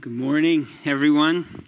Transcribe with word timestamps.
Good 0.00 0.12
morning, 0.12 0.66
everyone. 0.84 1.66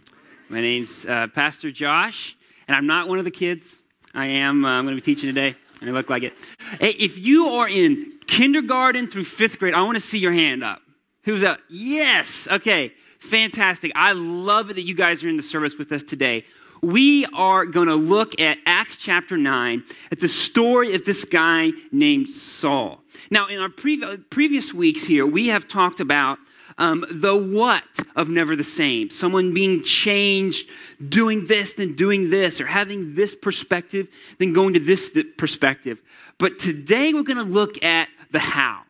My 0.48 0.60
name's 0.60 1.06
uh, 1.06 1.28
Pastor 1.28 1.70
Josh, 1.70 2.34
and 2.66 2.76
I'm 2.76 2.84
not 2.84 3.06
one 3.06 3.20
of 3.20 3.24
the 3.24 3.30
kids. 3.30 3.78
I 4.16 4.26
am. 4.26 4.64
Uh, 4.64 4.70
I'm 4.70 4.84
going 4.84 4.96
to 4.96 5.00
be 5.00 5.14
teaching 5.14 5.32
today. 5.32 5.54
And 5.80 5.88
I 5.88 5.92
look 5.92 6.10
like 6.10 6.24
it. 6.24 6.32
Hey, 6.80 6.90
if 6.90 7.24
you 7.24 7.46
are 7.46 7.68
in 7.68 8.14
kindergarten 8.26 9.06
through 9.06 9.22
fifth 9.22 9.60
grade, 9.60 9.74
I 9.74 9.82
want 9.82 9.94
to 9.94 10.00
see 10.00 10.18
your 10.18 10.32
hand 10.32 10.64
up. 10.64 10.82
Who's 11.22 11.44
up? 11.44 11.60
Yes. 11.70 12.48
Okay. 12.50 12.94
Fantastic. 13.20 13.92
I 13.94 14.10
love 14.10 14.70
it 14.70 14.74
that 14.74 14.82
you 14.82 14.94
guys 14.94 15.22
are 15.22 15.28
in 15.28 15.36
the 15.36 15.42
service 15.44 15.78
with 15.78 15.92
us 15.92 16.02
today. 16.02 16.44
We 16.82 17.26
are 17.26 17.64
going 17.64 17.86
to 17.86 17.94
look 17.94 18.40
at 18.40 18.58
Acts 18.66 18.98
chapter 18.98 19.36
9, 19.36 19.84
at 20.10 20.18
the 20.18 20.26
story 20.26 20.96
of 20.96 21.04
this 21.04 21.24
guy 21.24 21.70
named 21.92 22.28
Saul. 22.28 23.02
Now, 23.30 23.46
in 23.46 23.60
our 23.60 23.68
pre- 23.68 24.16
previous 24.30 24.74
weeks 24.74 25.06
here, 25.06 25.24
we 25.24 25.46
have 25.46 25.68
talked 25.68 26.00
about 26.00 26.38
um, 26.78 27.04
the 27.10 27.36
what 27.36 27.84
of 28.14 28.28
never 28.28 28.54
the 28.56 28.64
same. 28.64 29.10
Someone 29.10 29.54
being 29.54 29.82
changed, 29.82 30.68
doing 31.06 31.46
this, 31.46 31.74
then 31.74 31.94
doing 31.94 32.30
this, 32.30 32.60
or 32.60 32.66
having 32.66 33.14
this 33.14 33.34
perspective, 33.34 34.08
then 34.38 34.52
going 34.52 34.74
to 34.74 34.80
this 34.80 35.16
perspective. 35.38 36.02
But 36.38 36.58
today 36.58 37.14
we're 37.14 37.22
going 37.22 37.44
to 37.44 37.50
look 37.50 37.82
at 37.82 38.08
the 38.30 38.38
how. 38.38 38.82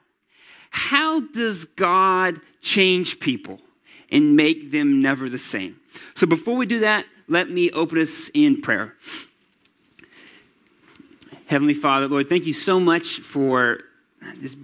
How 0.71 1.21
does 1.21 1.65
God 1.65 2.41
change 2.61 3.21
people 3.21 3.61
and 4.11 4.37
make 4.37 4.73
them 4.73 5.01
never 5.01 5.29
the 5.29 5.39
same? 5.39 5.77
So 6.15 6.27
before 6.27 6.57
we 6.57 6.67
do 6.67 6.81
that, 6.81 7.07
let 7.29 7.51
me 7.51 7.71
open 7.71 7.99
us 7.99 8.31
in 8.35 8.61
prayer. 8.61 8.95
Heavenly 11.47 11.75
Father, 11.75 12.09
Lord, 12.09 12.29
thank 12.29 12.47
you 12.47 12.53
so 12.53 12.81
much 12.81 13.21
for 13.21 13.81
this 14.39 14.57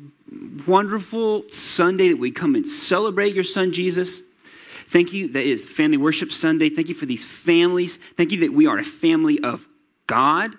wonderful 0.66 1.42
Sunday 1.44 2.10
that 2.10 2.18
we 2.18 2.30
come 2.30 2.54
and 2.54 2.66
celebrate 2.66 3.34
your 3.34 3.44
son 3.44 3.72
Jesus. 3.72 4.22
Thank 4.88 5.12
you 5.12 5.28
that 5.28 5.44
is 5.44 5.64
Family 5.64 5.96
Worship 5.96 6.32
Sunday. 6.32 6.68
Thank 6.68 6.88
you 6.88 6.94
for 6.94 7.06
these 7.06 7.24
families. 7.24 7.96
Thank 7.96 8.32
you 8.32 8.40
that 8.40 8.52
we 8.52 8.66
are 8.66 8.78
a 8.78 8.84
family 8.84 9.40
of 9.40 9.66
God, 10.06 10.56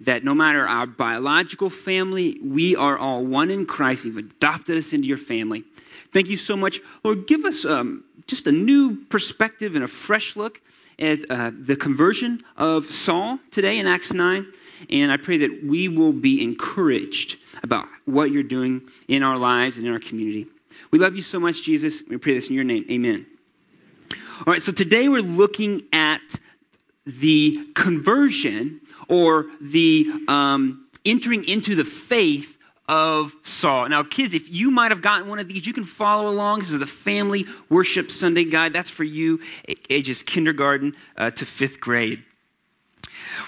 that 0.00 0.24
no 0.24 0.34
matter 0.34 0.66
our 0.66 0.86
biological 0.86 1.68
family, 1.70 2.38
we 2.42 2.74
are 2.74 2.96
all 2.96 3.24
one 3.24 3.50
in 3.50 3.66
Christ. 3.66 4.04
You've 4.04 4.16
adopted 4.16 4.76
us 4.76 4.92
into 4.92 5.06
your 5.06 5.18
family. 5.18 5.64
Thank 6.12 6.28
you 6.28 6.36
so 6.36 6.56
much. 6.56 6.80
Lord, 7.04 7.26
give 7.26 7.44
us 7.44 7.64
um, 7.64 8.04
just 8.26 8.46
a 8.46 8.52
new 8.52 8.96
perspective 9.06 9.74
and 9.74 9.84
a 9.84 9.88
fresh 9.88 10.36
look 10.36 10.60
at 10.98 11.18
uh, 11.30 11.50
the 11.54 11.76
conversion 11.76 12.40
of 12.56 12.84
Saul 12.86 13.38
today 13.50 13.78
in 13.78 13.86
Acts 13.86 14.12
9. 14.12 14.46
And 14.88 15.12
I 15.12 15.16
pray 15.16 15.38
that 15.38 15.64
we 15.64 15.88
will 15.88 16.12
be 16.12 16.42
encouraged 16.42 17.38
about 17.62 17.86
what 18.06 18.30
you're 18.30 18.42
doing 18.42 18.82
in 19.08 19.22
our 19.22 19.36
lives 19.36 19.76
and 19.76 19.86
in 19.86 19.92
our 19.92 19.98
community. 19.98 20.46
We 20.90 20.98
love 20.98 21.14
you 21.14 21.22
so 21.22 21.38
much, 21.38 21.62
Jesus. 21.62 22.02
We 22.08 22.16
pray 22.16 22.34
this 22.34 22.48
in 22.48 22.54
your 22.54 22.64
name. 22.64 22.84
Amen. 22.90 23.26
All 24.46 24.52
right, 24.52 24.62
so 24.62 24.72
today 24.72 25.08
we're 25.08 25.20
looking 25.20 25.82
at 25.92 26.36
the 27.06 27.58
conversion 27.74 28.80
or 29.10 29.46
the 29.60 30.06
um, 30.28 30.86
entering 31.04 31.44
into 31.46 31.74
the 31.74 31.84
faith 31.84 32.56
of 32.88 33.34
Saul. 33.42 33.88
Now, 33.88 34.02
kids, 34.02 34.34
if 34.34 34.52
you 34.52 34.70
might 34.70 34.90
have 34.90 35.02
gotten 35.02 35.28
one 35.28 35.38
of 35.38 35.46
these, 35.46 35.66
you 35.66 35.72
can 35.72 35.84
follow 35.84 36.28
along. 36.28 36.60
This 36.60 36.72
is 36.72 36.78
the 36.78 36.86
Family 36.86 37.44
Worship 37.68 38.10
Sunday 38.10 38.44
Guide. 38.44 38.72
That's 38.72 38.90
for 38.90 39.04
you, 39.04 39.40
ages 39.88 40.22
kindergarten 40.22 40.96
uh, 41.16 41.30
to 41.32 41.46
fifth 41.46 41.80
grade. 41.80 42.24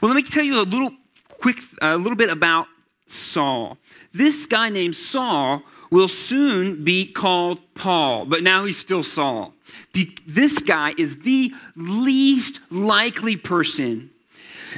Well, 0.00 0.10
let 0.10 0.16
me 0.16 0.22
tell 0.22 0.44
you 0.44 0.60
a 0.60 0.62
little 0.62 0.92
quick, 1.28 1.58
a 1.80 1.96
little 1.96 2.16
bit 2.16 2.30
about 2.30 2.66
Saul. 3.06 3.78
This 4.12 4.46
guy 4.46 4.68
named 4.68 4.94
Saul 4.94 5.62
will 5.90 6.08
soon 6.08 6.84
be 6.84 7.04
called 7.04 7.60
Paul, 7.74 8.24
but 8.26 8.42
now 8.42 8.64
he's 8.64 8.78
still 8.78 9.02
Saul. 9.02 9.54
This 10.24 10.60
guy 10.60 10.94
is 10.96 11.18
the 11.18 11.52
least 11.74 12.60
likely 12.70 13.36
person 13.36 14.11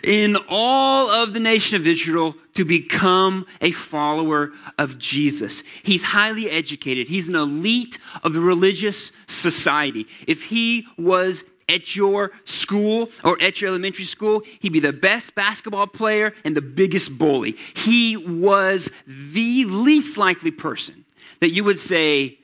in 0.03 0.37
all 0.48 1.11
of 1.11 1.34
the 1.34 1.41
nation 1.41 1.77
of 1.77 1.87
Israel 1.87 2.34
to 2.55 2.64
become 2.64 3.46
a 3.61 3.70
follower 3.70 4.52
of 4.79 4.98
Jesus. 4.98 5.63
He's 5.83 6.05
highly 6.05 6.51
educated. 6.51 7.08
He's 7.08 7.29
an 7.29 7.35
elite 7.35 7.98
of 8.23 8.33
the 8.33 8.41
religious 8.41 9.13
society. 9.27 10.07
If 10.27 10.45
he 10.45 10.86
was 10.96 11.45
at 11.69 11.96
your 11.96 12.33
school 12.45 13.11
or 13.23 13.41
at 13.41 13.61
your 13.61 13.69
elementary 13.69 14.05
school, 14.05 14.42
he'd 14.61 14.73
be 14.73 14.80
the 14.80 14.92
best 14.92 15.35
basketball 15.35 15.86
player 15.86 16.35
and 16.45 16.57
the 16.57 16.63
biggest 16.63 17.17
bully. 17.17 17.52
He 17.74 18.17
was 18.17 18.90
the 19.07 19.64
least 19.64 20.19
likely 20.19 20.51
person 20.51 21.05
that 21.40 21.51
you 21.51 21.64
would 21.64 21.79
say, 21.79 22.39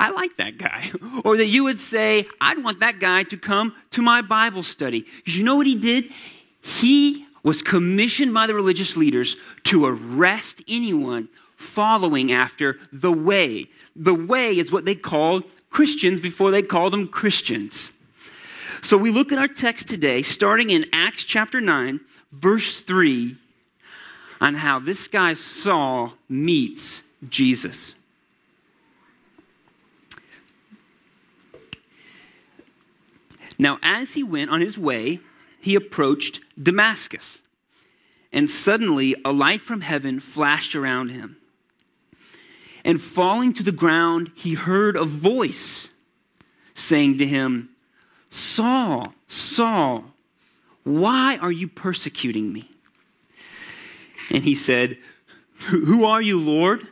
I 0.00 0.10
like 0.10 0.36
that 0.36 0.58
guy. 0.58 0.90
Or 1.24 1.36
that 1.36 1.46
you 1.46 1.64
would 1.64 1.78
say, 1.78 2.26
I'd 2.40 2.64
want 2.64 2.80
that 2.80 2.98
guy 2.98 3.22
to 3.24 3.36
come 3.36 3.74
to 3.90 4.02
my 4.02 4.22
Bible 4.22 4.64
study. 4.64 5.02
Because 5.16 5.38
you 5.38 5.44
know 5.44 5.54
what 5.54 5.66
he 5.66 5.76
did? 5.76 6.10
He 6.62 7.26
was 7.42 7.60
commissioned 7.60 8.32
by 8.32 8.46
the 8.46 8.54
religious 8.54 8.96
leaders 8.96 9.36
to 9.64 9.84
arrest 9.84 10.62
anyone 10.68 11.28
following 11.56 12.32
after 12.32 12.78
the 12.92 13.12
way. 13.12 13.66
The 13.94 14.14
way 14.14 14.56
is 14.56 14.72
what 14.72 14.84
they 14.84 14.94
called 14.94 15.44
Christians 15.70 16.20
before 16.20 16.50
they 16.50 16.62
called 16.62 16.92
them 16.92 17.08
Christians. 17.08 17.94
So 18.80 18.96
we 18.96 19.10
look 19.10 19.32
at 19.32 19.38
our 19.38 19.48
text 19.48 19.88
today, 19.88 20.22
starting 20.22 20.70
in 20.70 20.84
Acts 20.92 21.24
chapter 21.24 21.60
9, 21.60 22.00
verse 22.32 22.82
3, 22.82 23.36
on 24.40 24.54
how 24.56 24.78
this 24.78 25.08
guy 25.08 25.34
Saul 25.34 26.14
meets 26.28 27.04
Jesus. 27.28 27.94
Now, 33.58 33.78
as 33.82 34.14
he 34.14 34.24
went 34.24 34.50
on 34.50 34.60
his 34.60 34.76
way, 34.76 35.20
he 35.62 35.76
approached 35.76 36.40
Damascus, 36.60 37.40
and 38.32 38.50
suddenly 38.50 39.14
a 39.24 39.30
light 39.30 39.60
from 39.60 39.82
heaven 39.82 40.18
flashed 40.18 40.74
around 40.74 41.10
him. 41.10 41.36
And 42.84 43.00
falling 43.00 43.52
to 43.54 43.62
the 43.62 43.70
ground, 43.70 44.32
he 44.34 44.54
heard 44.54 44.96
a 44.96 45.04
voice 45.04 45.92
saying 46.74 47.18
to 47.18 47.26
him, 47.26 47.68
Saul, 48.28 49.14
Saul, 49.28 50.06
why 50.82 51.38
are 51.40 51.52
you 51.52 51.68
persecuting 51.68 52.52
me? 52.52 52.68
And 54.30 54.42
he 54.42 54.56
said, 54.56 54.98
Who 55.68 56.04
are 56.04 56.20
you, 56.20 56.40
Lord? 56.40 56.88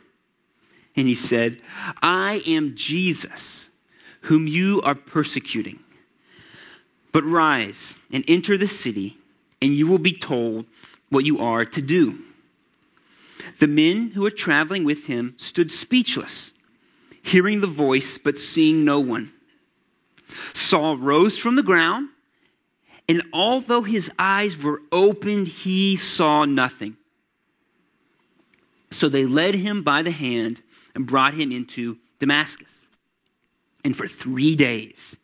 And 0.95 1.09
he 1.09 1.15
said, 1.15 1.61
I 2.01 2.41
am 2.47 2.75
Jesus, 2.75 3.67
whom 4.21 4.47
you 4.47 4.81
are 4.85 4.95
persecuting. 4.95 5.79
But 7.11 7.23
rise 7.23 7.97
and 8.11 8.23
enter 8.27 8.57
the 8.57 8.67
city, 8.67 9.17
and 9.61 9.73
you 9.73 9.87
will 9.87 9.99
be 9.99 10.13
told 10.13 10.65
what 11.09 11.25
you 11.25 11.39
are 11.39 11.65
to 11.65 11.81
do. 11.81 12.19
The 13.59 13.67
men 13.67 14.11
who 14.11 14.21
were 14.21 14.31
traveling 14.31 14.83
with 14.83 15.07
him 15.07 15.35
stood 15.37 15.71
speechless, 15.71 16.53
hearing 17.21 17.61
the 17.61 17.67
voice, 17.67 18.17
but 18.17 18.37
seeing 18.37 18.85
no 18.85 18.99
one. 18.99 19.33
Saul 20.53 20.97
rose 20.97 21.37
from 21.37 21.55
the 21.55 21.63
ground, 21.63 22.09
and 23.09 23.21
although 23.33 23.81
his 23.81 24.11
eyes 24.17 24.57
were 24.57 24.81
opened, 24.91 25.47
he 25.47 25.95
saw 25.95 26.45
nothing. 26.45 26.95
So 28.89 29.09
they 29.09 29.25
led 29.25 29.55
him 29.55 29.83
by 29.83 30.01
the 30.01 30.11
hand 30.11 30.61
and 30.95 31.07
brought 31.07 31.33
him 31.33 31.51
into 31.51 31.97
Damascus. 32.19 32.85
And 33.83 33.95
for 33.95 34.07
three 34.07 34.55
days 34.55 35.17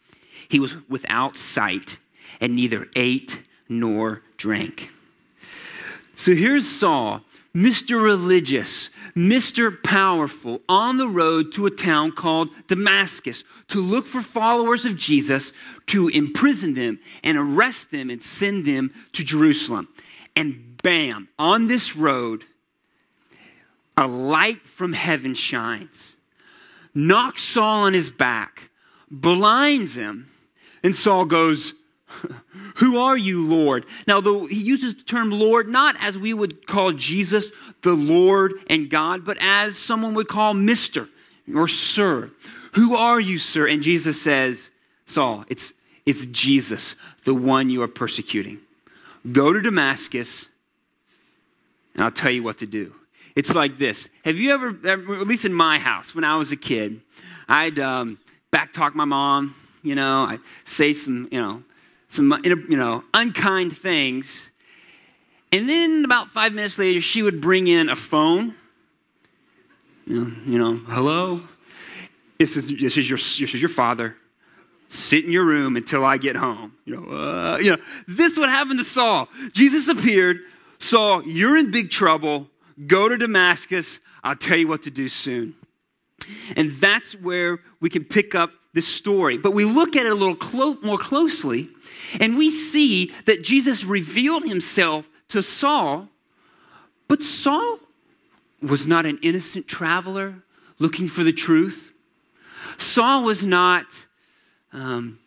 he 0.50 0.59
was 0.59 0.75
without 0.90 1.35
sight 1.38 1.97
and 2.40 2.56
neither 2.56 2.88
ate 2.96 3.44
nor 3.69 4.24
drank. 4.38 4.91
So 6.16 6.34
here's 6.34 6.68
Saul 6.68 7.22
Mr. 7.56 8.03
Religious, 8.03 8.91
Mr. 9.16 9.81
Powerful, 9.81 10.62
on 10.69 10.97
the 10.97 11.07
road 11.07 11.52
to 11.53 11.66
a 11.66 11.72
town 11.72 12.12
called 12.12 12.50
Damascus 12.68 13.44
to 13.69 13.81
look 13.81 14.06
for 14.06 14.22
followers 14.22 14.86
of 14.86 14.96
Jesus, 14.96 15.53
to 15.88 16.07
imprison 16.10 16.75
them 16.75 17.00
and 17.24 17.36
arrest 17.36 17.89
them 17.89 18.12
and 18.12 18.21
send 18.21 18.66
them 18.66 18.94
to 19.13 19.24
Jerusalem. 19.24 19.88
And 20.36 20.77
bam, 20.83 21.30
on 21.39 21.68
this 21.68 21.95
road, 21.95 22.45
a 23.95 24.06
light 24.06 24.62
from 24.62 24.94
heaven 24.94 25.33
shines, 25.33 26.16
knocks 26.94 27.42
Saul 27.42 27.86
on 27.86 27.94
his 27.94 28.12
back, 28.12 28.69
blinds 29.10 29.98
him, 29.98 30.30
and 30.88 30.95
Saul 30.95 31.25
goes, 31.25 31.74
who 32.75 32.98
are 32.98 33.18
you, 33.18 33.45
Lord? 33.45 33.86
Now, 34.07 34.22
though 34.22 34.45
he 34.45 34.56
uses 34.56 34.95
the 34.95 35.04
term 35.04 35.31
Lord 35.31 35.68
not 35.68 35.98
as 36.01 36.18
we 36.18 36.34
would 36.34 36.66
call 36.66 36.94
Jesus 36.94 37.51
the 37.81 37.92
Lord 37.92 38.54
and 38.69 38.89
God, 38.89 39.25
but 39.25 39.38
as 39.42 39.78
someone 39.78 40.13
would 40.13 40.30
call 40.30 40.54
Mr. 40.54 41.10
or 41.54 41.68
Sir. 41.68 42.31
Who 42.75 42.95
are 42.95 43.19
you, 43.19 43.38
sir? 43.38 43.68
And 43.68 43.84
Jesus 43.84 44.22
says, 44.22 44.72
Saul, 45.06 45.44
it's, 45.50 45.74
it's 46.06 46.25
Jesus, 46.28 46.95
the 47.25 47.33
one 47.33 47.69
you 47.69 47.83
are 47.83 47.90
persecuting. 47.90 48.60
Go 49.30 49.51
to 49.51 49.62
Damascus, 49.62 50.48
and 51.95 52.04
I'll 52.06 52.12
tell 52.12 52.31
you 52.31 52.44
what 52.44 52.60
to 52.60 52.66
do. 52.66 52.95
It's 53.36 53.54
like 53.54 53.78
this. 53.78 54.10
Have 54.24 54.38
you 54.38 54.54
ever, 54.54 54.69
at 54.90 55.28
least 55.28 55.44
in 55.44 55.54
my 55.54 55.80
house 55.80 56.16
when 56.16 56.24
I 56.24 56.38
was 56.38 56.54
a 56.54 56.56
kid, 56.56 57.01
I'd 57.50 57.78
um, 57.78 58.19
backtalk 58.54 58.95
my 58.95 59.04
mom 59.04 59.54
you 59.83 59.95
know, 59.95 60.24
I 60.24 60.39
say 60.63 60.94
some, 60.94 61.27
you 61.31 61.39
know, 61.39 61.63
some, 62.07 62.39
you 62.44 62.77
know, 62.77 63.03
unkind 63.13 63.75
things. 63.75 64.51
And 65.51 65.69
then 65.69 66.03
about 66.06 66.27
five 66.27 66.53
minutes 66.53 66.77
later, 66.77 67.01
she 67.01 67.21
would 67.21 67.41
bring 67.41 67.68
in 67.68 67.89
a 67.89 67.95
phone. 67.95 68.56
You 70.06 70.21
know, 70.21 70.33
you 70.45 70.57
know 70.57 70.75
hello? 70.88 71.41
This 72.38 72.56
is, 72.56 72.69
this, 72.77 72.97
is 72.97 73.09
your, 73.09 73.18
this 73.18 73.41
is 73.41 73.62
your 73.62 73.69
father. 73.69 74.15
Sit 74.89 75.25
in 75.25 75.31
your 75.31 75.45
room 75.45 75.75
until 75.75 76.06
I 76.06 76.18
get 76.18 76.35
home. 76.35 76.73
You 76.85 76.95
know, 76.95 77.12
uh, 77.12 77.57
you 77.57 77.71
know, 77.71 77.77
this 78.07 78.33
is 78.33 78.39
what 78.39 78.50
happened 78.50 78.80
to 78.80 78.85
Saul. 78.85 79.27
Jesus 79.53 79.88
appeared, 79.89 80.39
Saul, 80.80 81.23
you're 81.23 81.57
in 81.57 81.71
big 81.71 81.89
trouble. 81.89 82.47
Go 82.85 83.09
to 83.09 83.18
Damascus. 83.18 84.00
I'll 84.23 84.35
tell 84.35 84.57
you 84.57 84.68
what 84.68 84.83
to 84.83 84.91
do 84.91 85.09
soon. 85.09 85.56
And 86.56 86.71
that's 86.71 87.13
where 87.13 87.59
we 87.80 87.89
can 87.89 88.03
pick 88.03 88.35
up 88.35 88.51
this 88.77 88.88
story. 88.88 89.38
But 89.38 89.51
we 89.51 89.65
look 89.65 89.95
at 89.95 90.06
it 90.06 90.12
a 90.12 90.15
little 90.15 90.35
clo- 90.35 90.77
more 90.83 91.00
closely, 91.00 91.69
and 92.19 92.38
we 92.38 92.50
see 92.50 93.12
that 93.25 93.44
Jesus 93.44 93.83
revealed 93.83 94.44
himself 94.44 95.09
to 95.29 95.41
Saul, 95.41 96.07
but 97.07 97.24
Saul 97.24 97.79
was 98.62 98.85
not 98.85 99.06
an 99.06 99.19
innocent 99.21 99.68
traveler 99.68 100.44
looking 100.79 101.07
for 101.07 101.24
the 101.24 101.33
truth. 101.33 101.91
Saul 102.77 103.24
was 103.24 103.45
not 103.45 104.06
um, 104.71 105.19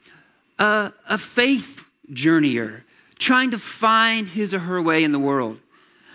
a, 0.59 0.93
a 1.09 1.19
faith 1.19 1.89
journeyer 2.13 2.83
trying 3.19 3.51
to 3.51 3.59
find 3.59 4.29
his 4.29 4.55
or 4.55 4.61
her 4.61 4.81
way 4.81 5.03
in 5.03 5.11
the 5.11 5.19
world. 5.19 5.59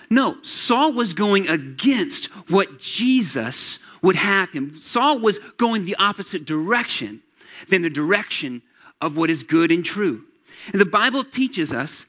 No, 0.09 0.41
Saul 0.41 0.93
was 0.93 1.13
going 1.13 1.47
against 1.49 2.27
what 2.49 2.79
Jesus 2.79 3.79
would 4.01 4.15
have 4.15 4.51
him. 4.51 4.75
Saul 4.75 5.19
was 5.19 5.39
going 5.57 5.85
the 5.85 5.95
opposite 5.97 6.45
direction 6.45 7.21
than 7.69 7.81
the 7.81 7.89
direction 7.89 8.61
of 9.01 9.17
what 9.17 9.29
is 9.29 9.43
good 9.43 9.71
and 9.71 9.83
true. 9.83 10.23
And 10.71 10.81
the 10.81 10.85
Bible 10.85 11.23
teaches 11.23 11.73
us 11.73 12.05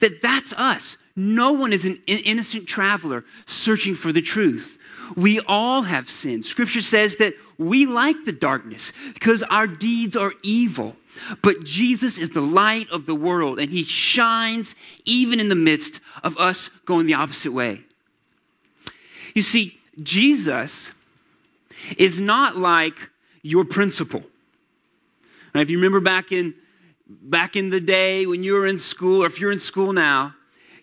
that 0.00 0.20
that's 0.20 0.52
us. 0.54 0.96
No 1.16 1.52
one 1.52 1.72
is 1.72 1.84
an 1.84 1.98
innocent 2.06 2.66
traveler 2.66 3.24
searching 3.46 3.94
for 3.94 4.12
the 4.12 4.22
truth. 4.22 4.78
We 5.16 5.40
all 5.46 5.82
have 5.82 6.08
sinned. 6.08 6.44
Scripture 6.44 6.80
says 6.80 7.16
that 7.16 7.34
we 7.58 7.86
like 7.86 8.24
the 8.24 8.32
darkness 8.32 8.92
because 9.12 9.42
our 9.44 9.66
deeds 9.66 10.16
are 10.16 10.32
evil. 10.42 10.96
But 11.42 11.64
Jesus 11.64 12.18
is 12.18 12.30
the 12.30 12.40
light 12.40 12.88
of 12.90 13.06
the 13.06 13.14
world 13.14 13.60
and 13.60 13.70
he 13.70 13.84
shines 13.84 14.74
even 15.04 15.38
in 15.38 15.48
the 15.48 15.54
midst 15.54 16.00
of 16.24 16.36
us 16.38 16.70
going 16.84 17.06
the 17.06 17.14
opposite 17.14 17.52
way. 17.52 17.82
You 19.34 19.42
see, 19.42 19.78
Jesus 20.02 20.92
is 21.96 22.20
not 22.20 22.56
like 22.56 23.10
your 23.42 23.64
principal. 23.64 24.24
Now, 25.54 25.60
if 25.60 25.70
you 25.70 25.78
remember 25.78 26.00
back 26.00 26.32
in 26.32 26.54
back 27.06 27.54
in 27.54 27.70
the 27.70 27.80
day 27.80 28.26
when 28.26 28.42
you 28.42 28.54
were 28.54 28.66
in 28.66 28.78
school, 28.78 29.22
or 29.22 29.26
if 29.26 29.40
you're 29.40 29.52
in 29.52 29.58
school 29.58 29.92
now, 29.92 30.34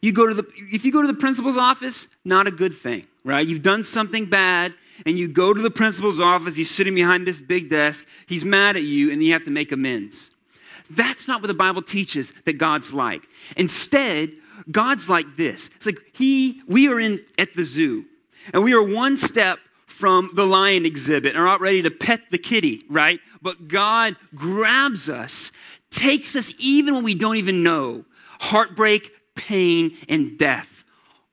you 0.01 0.13
go 0.13 0.27
to 0.27 0.33
the 0.33 0.45
if 0.71 0.85
you 0.85 0.91
go 0.91 1.01
to 1.01 1.07
the 1.07 1.13
principal's 1.13 1.57
office, 1.57 2.07
not 2.23 2.47
a 2.47 2.51
good 2.51 2.73
thing, 2.73 3.05
right? 3.23 3.45
You've 3.45 3.61
done 3.61 3.83
something 3.83 4.25
bad, 4.25 4.73
and 5.05 5.19
you 5.19 5.27
go 5.27 5.53
to 5.53 5.61
the 5.61 5.71
principal's 5.71 6.19
office, 6.19 6.55
he's 6.55 6.69
sitting 6.69 6.95
behind 6.95 7.27
this 7.27 7.41
big 7.41 7.69
desk, 7.69 8.07
he's 8.27 8.45
mad 8.45 8.75
at 8.75 8.83
you, 8.83 9.11
and 9.11 9.21
you 9.21 9.33
have 9.33 9.45
to 9.45 9.51
make 9.51 9.71
amends. 9.71 10.31
That's 10.89 11.27
not 11.27 11.41
what 11.41 11.47
the 11.47 11.53
Bible 11.53 11.81
teaches 11.81 12.33
that 12.45 12.57
God's 12.57 12.93
like. 12.93 13.23
Instead, 13.55 14.31
God's 14.69 15.09
like 15.09 15.37
this. 15.37 15.69
It's 15.75 15.85
like 15.85 15.99
he 16.13 16.61
we 16.67 16.87
are 16.87 16.99
in 16.99 17.19
at 17.37 17.53
the 17.55 17.65
zoo, 17.65 18.05
and 18.53 18.63
we 18.63 18.73
are 18.73 18.83
one 18.83 19.17
step 19.17 19.59
from 20.01 20.31
the 20.33 20.47
lion 20.47 20.83
exhibit 20.83 21.33
and 21.33 21.39
are 21.39 21.45
not 21.45 21.61
ready 21.61 21.83
to 21.83 21.91
pet 21.91 22.21
the 22.31 22.39
kitty, 22.39 22.83
right? 22.89 23.19
But 23.39 23.67
God 23.67 24.15
grabs 24.33 25.09
us, 25.09 25.51
takes 25.91 26.35
us 26.35 26.55
even 26.57 26.95
when 26.95 27.03
we 27.03 27.13
don't 27.13 27.35
even 27.35 27.61
know. 27.61 28.05
Heartbreak, 28.39 29.11
pain, 29.35 29.95
and 30.09 30.39
death 30.39 30.83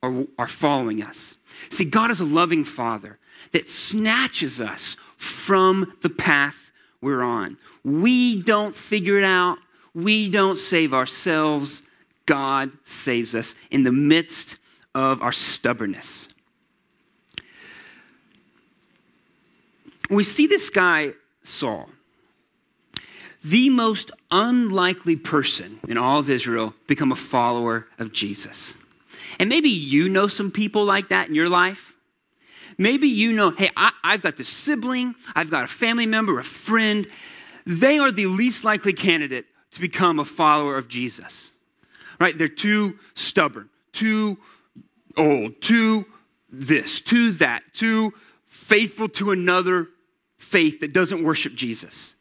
are, 0.03 0.26
are 0.38 0.47
following 0.47 1.03
us. 1.03 1.38
See, 1.70 1.87
God 1.87 2.11
is 2.11 2.20
a 2.20 2.26
loving 2.26 2.62
Father 2.62 3.19
that 3.53 3.67
snatches 3.67 4.61
us 4.61 4.99
from 5.17 5.94
the 6.03 6.11
path 6.11 6.71
we're 7.00 7.23
on. 7.23 7.56
We 7.85 8.43
don't 8.43 8.76
figure 8.76 9.19
it 9.19 9.25
out, 9.25 9.56
we 9.94 10.29
don't 10.29 10.59
save 10.59 10.93
ourselves. 10.93 11.85
God 12.26 12.73
saves 12.87 13.35
us 13.35 13.55
in 13.71 13.85
the 13.85 13.93
midst 13.93 14.59
of 14.94 15.23
our 15.23 15.32
stubbornness. 15.32 16.29
We 20.08 20.25
see 20.25 20.46
this 20.46 20.70
guy, 20.70 21.12
Saul 21.43 21.88
the 23.43 23.70
most 23.70 24.10
unlikely 24.31 25.16
person 25.16 25.81
in 25.88 25.96
all 25.96 26.19
of 26.19 26.28
Israel 26.28 26.75
become 26.87 27.12
a 27.12 27.16
follower 27.16 27.87
of 27.99 28.12
Jesus. 28.12 28.76
And 29.38 29.49
maybe 29.49 29.69
you 29.69 30.08
know 30.08 30.26
some 30.26 30.50
people 30.50 30.84
like 30.84 31.08
that 31.08 31.28
in 31.28 31.34
your 31.34 31.49
life. 31.49 31.94
Maybe 32.76 33.08
you 33.08 33.32
know, 33.32 33.50
hey, 33.50 33.70
I, 33.76 33.93
have 34.05 34.22
got 34.22 34.37
this 34.37 34.49
sibling, 34.49 35.14
I've 35.34 35.50
got 35.50 35.64
a 35.64 35.69
family 35.69 36.06
member, 36.06 36.38
a 36.38 36.44
friend. 36.44 37.06
They 37.66 37.99
are 37.99 38.12
the 38.12 38.26
least 38.26 38.64
likely 38.64 38.93
candidate 38.93 39.46
to 39.72 39.81
become 39.81 40.19
a 40.19 40.25
follower 40.25 40.76
of 40.76 40.88
Jesus. 40.88 41.52
Right? 42.20 42.37
They're 42.37 42.49
too 42.49 42.99
stubborn, 43.14 43.69
too 43.93 44.38
old, 45.16 45.61
too 45.61 46.06
this, 46.50 47.00
too 47.00 47.32
that, 47.32 47.62
too 47.72 48.12
faithful 48.46 49.08
to 49.08 49.31
another 49.31 49.88
faith 50.38 50.81
that 50.81 50.93
doesn't 50.93 51.23
worship 51.23 51.55
Jesus. 51.55 52.14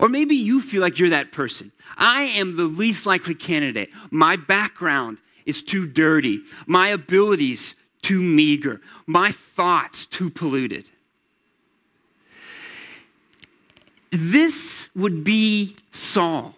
Or 0.00 0.08
maybe 0.08 0.36
you 0.36 0.60
feel 0.60 0.80
like 0.80 0.98
you're 0.98 1.10
that 1.10 1.32
person. 1.32 1.72
I 1.96 2.22
am 2.22 2.56
the 2.56 2.64
least 2.64 3.04
likely 3.04 3.34
candidate. 3.34 3.90
My 4.10 4.36
background 4.36 5.18
is 5.44 5.62
too 5.62 5.86
dirty. 5.86 6.40
My 6.66 6.88
abilities 6.88 7.74
too 8.00 8.22
meager. 8.22 8.80
My 9.06 9.32
thoughts 9.32 10.06
too 10.06 10.30
polluted. 10.30 10.88
This 14.10 14.88
would 14.94 15.24
be 15.24 15.74
Saul. 15.90 16.54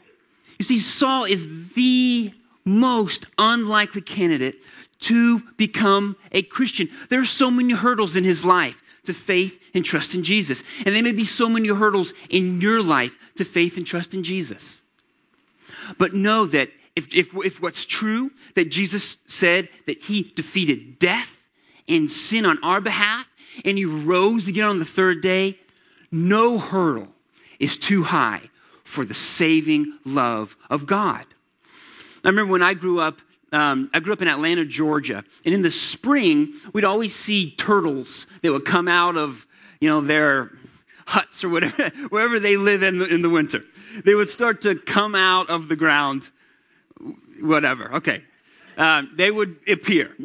You 0.58 0.64
see, 0.64 0.78
Saul 0.78 1.24
is 1.24 1.72
the 1.72 2.32
most 2.64 3.26
unlikely 3.38 4.02
candidate 4.02 4.56
to 5.00 5.40
become 5.56 6.16
a 6.30 6.42
Christian. 6.42 6.88
There 7.08 7.20
are 7.20 7.24
so 7.24 7.50
many 7.50 7.72
hurdles 7.72 8.16
in 8.16 8.24
his 8.24 8.44
life 8.44 8.82
to 9.04 9.14
faith 9.14 9.62
and 9.74 9.84
trust 9.84 10.14
in 10.14 10.22
Jesus. 10.22 10.62
And 10.84 10.94
there 10.94 11.02
may 11.02 11.12
be 11.12 11.24
so 11.24 11.48
many 11.48 11.68
hurdles 11.68 12.12
in 12.28 12.60
your 12.60 12.82
life 12.82 13.18
to 13.36 13.44
faith 13.44 13.76
and 13.76 13.86
trust 13.86 14.14
in 14.14 14.22
Jesus. 14.22 14.82
But 15.98 16.14
know 16.14 16.46
that 16.46 16.70
if, 16.96 17.14
if, 17.14 17.34
if 17.34 17.62
what's 17.62 17.84
true, 17.84 18.30
that 18.54 18.70
Jesus 18.70 19.16
said 19.26 19.68
that 19.86 20.02
he 20.04 20.22
defeated 20.22 20.98
death 20.98 21.48
and 21.88 22.10
sin 22.10 22.44
on 22.44 22.62
our 22.62 22.80
behalf, 22.80 23.28
and 23.64 23.78
he 23.78 23.84
rose 23.84 24.48
again 24.48 24.68
on 24.68 24.78
the 24.78 24.84
third 24.84 25.20
day, 25.20 25.58
no 26.10 26.58
hurdle 26.58 27.08
is 27.58 27.76
too 27.76 28.04
high 28.04 28.42
for 28.84 29.04
the 29.04 29.14
saving 29.14 29.98
love 30.04 30.56
of 30.68 30.86
God. 30.86 31.24
I 32.24 32.28
remember 32.28 32.52
when 32.52 32.62
I 32.62 32.74
grew 32.74 33.00
up, 33.00 33.20
um, 33.52 33.90
I 33.92 34.00
grew 34.00 34.12
up 34.12 34.22
in 34.22 34.28
Atlanta, 34.28 34.64
Georgia, 34.64 35.24
and 35.44 35.54
in 35.54 35.62
the 35.62 35.70
spring, 35.70 36.52
we'd 36.72 36.84
always 36.84 37.14
see 37.14 37.50
turtles 37.52 38.26
that 38.42 38.52
would 38.52 38.64
come 38.64 38.86
out 38.86 39.16
of, 39.16 39.46
you 39.80 39.88
know, 39.88 40.00
their 40.00 40.52
huts 41.06 41.42
or 41.42 41.48
whatever, 41.48 41.88
wherever 42.10 42.38
they 42.38 42.56
live 42.56 42.82
in 42.82 42.98
the, 42.98 43.12
in 43.12 43.22
the 43.22 43.30
winter. 43.30 43.62
They 44.04 44.14
would 44.14 44.28
start 44.28 44.60
to 44.62 44.76
come 44.76 45.14
out 45.14 45.50
of 45.50 45.68
the 45.68 45.76
ground, 45.76 46.30
whatever. 47.40 47.94
Okay, 47.96 48.22
um, 48.76 49.10
they 49.14 49.30
would 49.30 49.56
appear. 49.68 50.14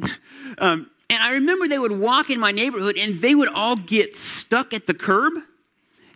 Um, 0.58 0.90
and 1.10 1.22
I 1.22 1.34
remember 1.34 1.68
they 1.68 1.80
would 1.80 1.92
walk 1.92 2.30
in 2.30 2.40
my 2.40 2.52
neighborhood, 2.54 2.96
and 2.98 3.16
they 3.16 3.36
would 3.36 3.50
all 3.50 3.76
get 3.76 4.16
stuck 4.16 4.74
at 4.74 4.88
the 4.88 4.94
curb. 4.94 5.34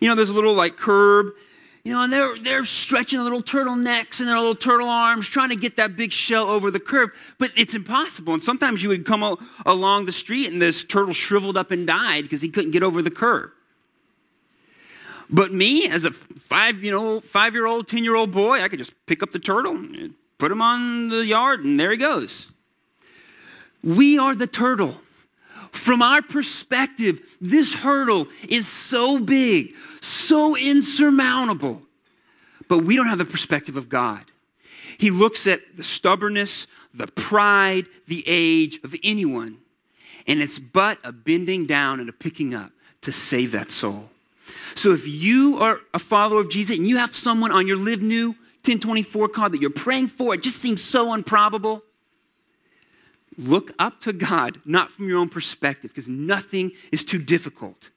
You 0.00 0.08
know, 0.08 0.14
there's 0.14 0.30
a 0.30 0.34
little 0.34 0.54
like 0.54 0.78
curb 0.78 1.32
you 1.84 1.92
know, 1.92 2.02
and 2.04 2.12
they're, 2.12 2.38
they're 2.38 2.64
stretching 2.64 3.18
their 3.18 3.24
little 3.24 3.42
turtlenecks 3.42 4.20
and 4.20 4.28
their 4.28 4.36
little 4.36 4.54
turtle 4.54 4.88
arms, 4.88 5.28
trying 5.28 5.48
to 5.48 5.56
get 5.56 5.76
that 5.76 5.96
big 5.96 6.12
shell 6.12 6.48
over 6.48 6.70
the 6.70 6.80
curb, 6.80 7.10
but 7.38 7.50
it's 7.56 7.74
impossible. 7.74 8.34
And 8.34 8.42
sometimes 8.42 8.82
you 8.82 8.90
would 8.90 9.06
come 9.06 9.38
along 9.64 10.04
the 10.04 10.12
street 10.12 10.52
and 10.52 10.60
this 10.60 10.84
turtle 10.84 11.14
shriveled 11.14 11.56
up 11.56 11.70
and 11.70 11.86
died 11.86 12.24
because 12.24 12.42
he 12.42 12.48
couldn't 12.48 12.72
get 12.72 12.82
over 12.82 13.00
the 13.02 13.10
curb. 13.10 13.50
But 15.32 15.52
me, 15.52 15.88
as 15.88 16.04
a 16.04 16.10
five, 16.10 16.82
you 16.82 16.90
know, 16.90 17.20
five-year-old, 17.20 17.86
ten-year-old 17.86 18.32
boy, 18.32 18.62
I 18.62 18.68
could 18.68 18.80
just 18.80 18.92
pick 19.06 19.22
up 19.22 19.30
the 19.30 19.38
turtle, 19.38 19.76
and 19.76 20.14
put 20.38 20.50
him 20.50 20.60
on 20.60 21.08
the 21.08 21.24
yard, 21.24 21.64
and 21.64 21.78
there 21.78 21.92
he 21.92 21.96
goes. 21.96 22.50
We 23.84 24.18
are 24.18 24.34
the 24.34 24.48
turtle. 24.48 24.96
From 25.70 26.02
our 26.02 26.20
perspective, 26.20 27.36
this 27.40 27.74
hurdle 27.74 28.26
is 28.48 28.66
so 28.66 29.20
big, 29.20 29.72
so 30.10 30.56
insurmountable. 30.56 31.82
But 32.68 32.84
we 32.84 32.96
don't 32.96 33.08
have 33.08 33.18
the 33.18 33.24
perspective 33.24 33.76
of 33.76 33.88
God. 33.88 34.24
He 34.98 35.10
looks 35.10 35.46
at 35.46 35.76
the 35.76 35.82
stubbornness, 35.82 36.66
the 36.92 37.06
pride, 37.06 37.86
the 38.06 38.22
age 38.26 38.80
of 38.84 38.94
anyone, 39.02 39.58
and 40.26 40.40
it's 40.40 40.58
but 40.58 40.98
a 41.04 41.12
bending 41.12 41.66
down 41.66 42.00
and 42.00 42.08
a 42.08 42.12
picking 42.12 42.54
up 42.54 42.70
to 43.00 43.12
save 43.12 43.52
that 43.52 43.70
soul. 43.70 44.10
So 44.74 44.92
if 44.92 45.06
you 45.08 45.58
are 45.58 45.80
a 45.94 45.98
follower 45.98 46.40
of 46.40 46.50
Jesus 46.50 46.76
and 46.76 46.86
you 46.86 46.98
have 46.98 47.14
someone 47.14 47.50
on 47.50 47.66
your 47.66 47.76
Live 47.76 48.02
New 48.02 48.30
1024 48.62 49.28
card 49.28 49.52
that 49.52 49.60
you're 49.60 49.70
praying 49.70 50.08
for, 50.08 50.34
it 50.34 50.42
just 50.42 50.56
seems 50.58 50.82
so 50.82 51.14
improbable. 51.14 51.82
Look 53.38 53.72
up 53.78 54.00
to 54.00 54.12
God, 54.12 54.58
not 54.66 54.90
from 54.90 55.08
your 55.08 55.18
own 55.18 55.30
perspective, 55.30 55.90
because 55.90 56.08
nothing 56.08 56.72
is 56.92 57.04
too 57.04 57.18
difficult 57.18 57.90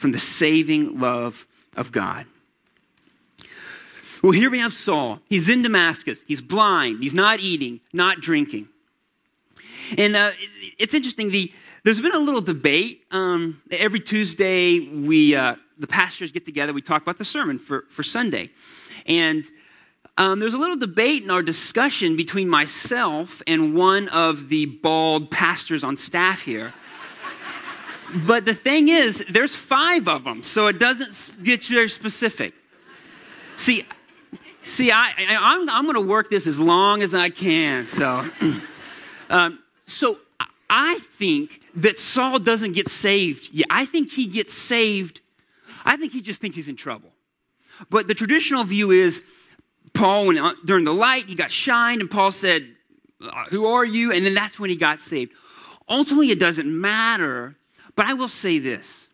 from 0.00 0.12
the 0.12 0.18
saving 0.18 0.98
love 0.98 1.46
of 1.76 1.92
God. 1.92 2.24
Well, 4.22 4.32
here 4.32 4.48
we 4.50 4.58
have 4.58 4.72
Saul. 4.72 5.20
He's 5.28 5.50
in 5.50 5.60
Damascus. 5.60 6.24
He's 6.26 6.40
blind. 6.40 7.02
He's 7.02 7.12
not 7.12 7.40
eating, 7.40 7.80
not 7.92 8.22
drinking. 8.22 8.68
And 9.98 10.16
uh, 10.16 10.30
it's 10.78 10.94
interesting. 10.94 11.30
The, 11.30 11.52
there's 11.84 12.00
been 12.00 12.14
a 12.14 12.18
little 12.18 12.40
debate. 12.40 13.04
Um, 13.10 13.60
every 13.70 14.00
Tuesday, 14.00 14.80
we 14.80 15.36
uh, 15.36 15.56
the 15.76 15.86
pastors 15.86 16.32
get 16.32 16.46
together. 16.46 16.72
We 16.72 16.80
talk 16.80 17.02
about 17.02 17.18
the 17.18 17.24
sermon 17.26 17.58
for, 17.58 17.84
for 17.90 18.02
Sunday. 18.02 18.48
And 19.04 19.44
um, 20.16 20.38
there's 20.38 20.54
a 20.54 20.58
little 20.58 20.78
debate 20.78 21.24
in 21.24 21.30
our 21.30 21.42
discussion 21.42 22.16
between 22.16 22.48
myself 22.48 23.42
and 23.46 23.74
one 23.74 24.08
of 24.08 24.48
the 24.48 24.64
bald 24.64 25.30
pastors 25.30 25.84
on 25.84 25.98
staff 25.98 26.40
here. 26.40 26.72
But 28.14 28.44
the 28.44 28.54
thing 28.54 28.88
is, 28.88 29.24
there's 29.28 29.54
five 29.54 30.08
of 30.08 30.24
them, 30.24 30.42
so 30.42 30.66
it 30.66 30.78
doesn't 30.78 31.44
get 31.44 31.64
very 31.64 31.88
specific. 31.88 32.54
See, 33.56 33.84
see, 34.62 34.90
I, 34.90 35.12
I'm, 35.18 35.68
I'm 35.68 35.84
going 35.84 35.94
to 35.94 36.00
work 36.00 36.30
this 36.30 36.46
as 36.46 36.58
long 36.58 37.02
as 37.02 37.14
I 37.14 37.30
can. 37.30 37.86
So, 37.86 38.24
um, 39.30 39.58
so 39.86 40.18
I 40.68 40.98
think 40.98 41.60
that 41.74 41.98
Saul 41.98 42.38
doesn't 42.38 42.72
get 42.72 42.88
saved. 42.88 43.52
Yeah, 43.52 43.66
I 43.70 43.84
think 43.84 44.12
he 44.12 44.26
gets 44.26 44.54
saved. 44.54 45.20
I 45.84 45.96
think 45.96 46.12
he 46.12 46.22
just 46.22 46.40
thinks 46.40 46.56
he's 46.56 46.68
in 46.68 46.76
trouble. 46.76 47.10
But 47.88 48.08
the 48.08 48.14
traditional 48.14 48.64
view 48.64 48.90
is 48.90 49.24
Paul, 49.92 50.26
when, 50.26 50.54
during 50.64 50.84
the 50.84 50.94
light, 50.94 51.26
he 51.28 51.34
got 51.34 51.50
shined, 51.50 52.00
and 52.00 52.10
Paul 52.10 52.32
said, 52.32 52.68
uh, 53.22 53.44
Who 53.50 53.66
are 53.66 53.84
you? 53.84 54.12
And 54.12 54.24
then 54.24 54.34
that's 54.34 54.58
when 54.58 54.70
he 54.70 54.76
got 54.76 55.00
saved. 55.00 55.32
Ultimately, 55.88 56.30
it 56.30 56.38
doesn't 56.38 56.68
matter, 56.68 57.56
but 57.96 58.06
I 58.06 58.14
will 58.14 58.28
say 58.28 58.58
this 58.58 59.08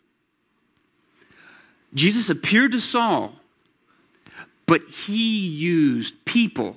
Jesus 1.94 2.28
appeared 2.28 2.72
to 2.72 2.80
Saul, 2.80 3.34
but 4.66 4.82
he 4.82 5.46
used 5.48 6.24
people 6.24 6.76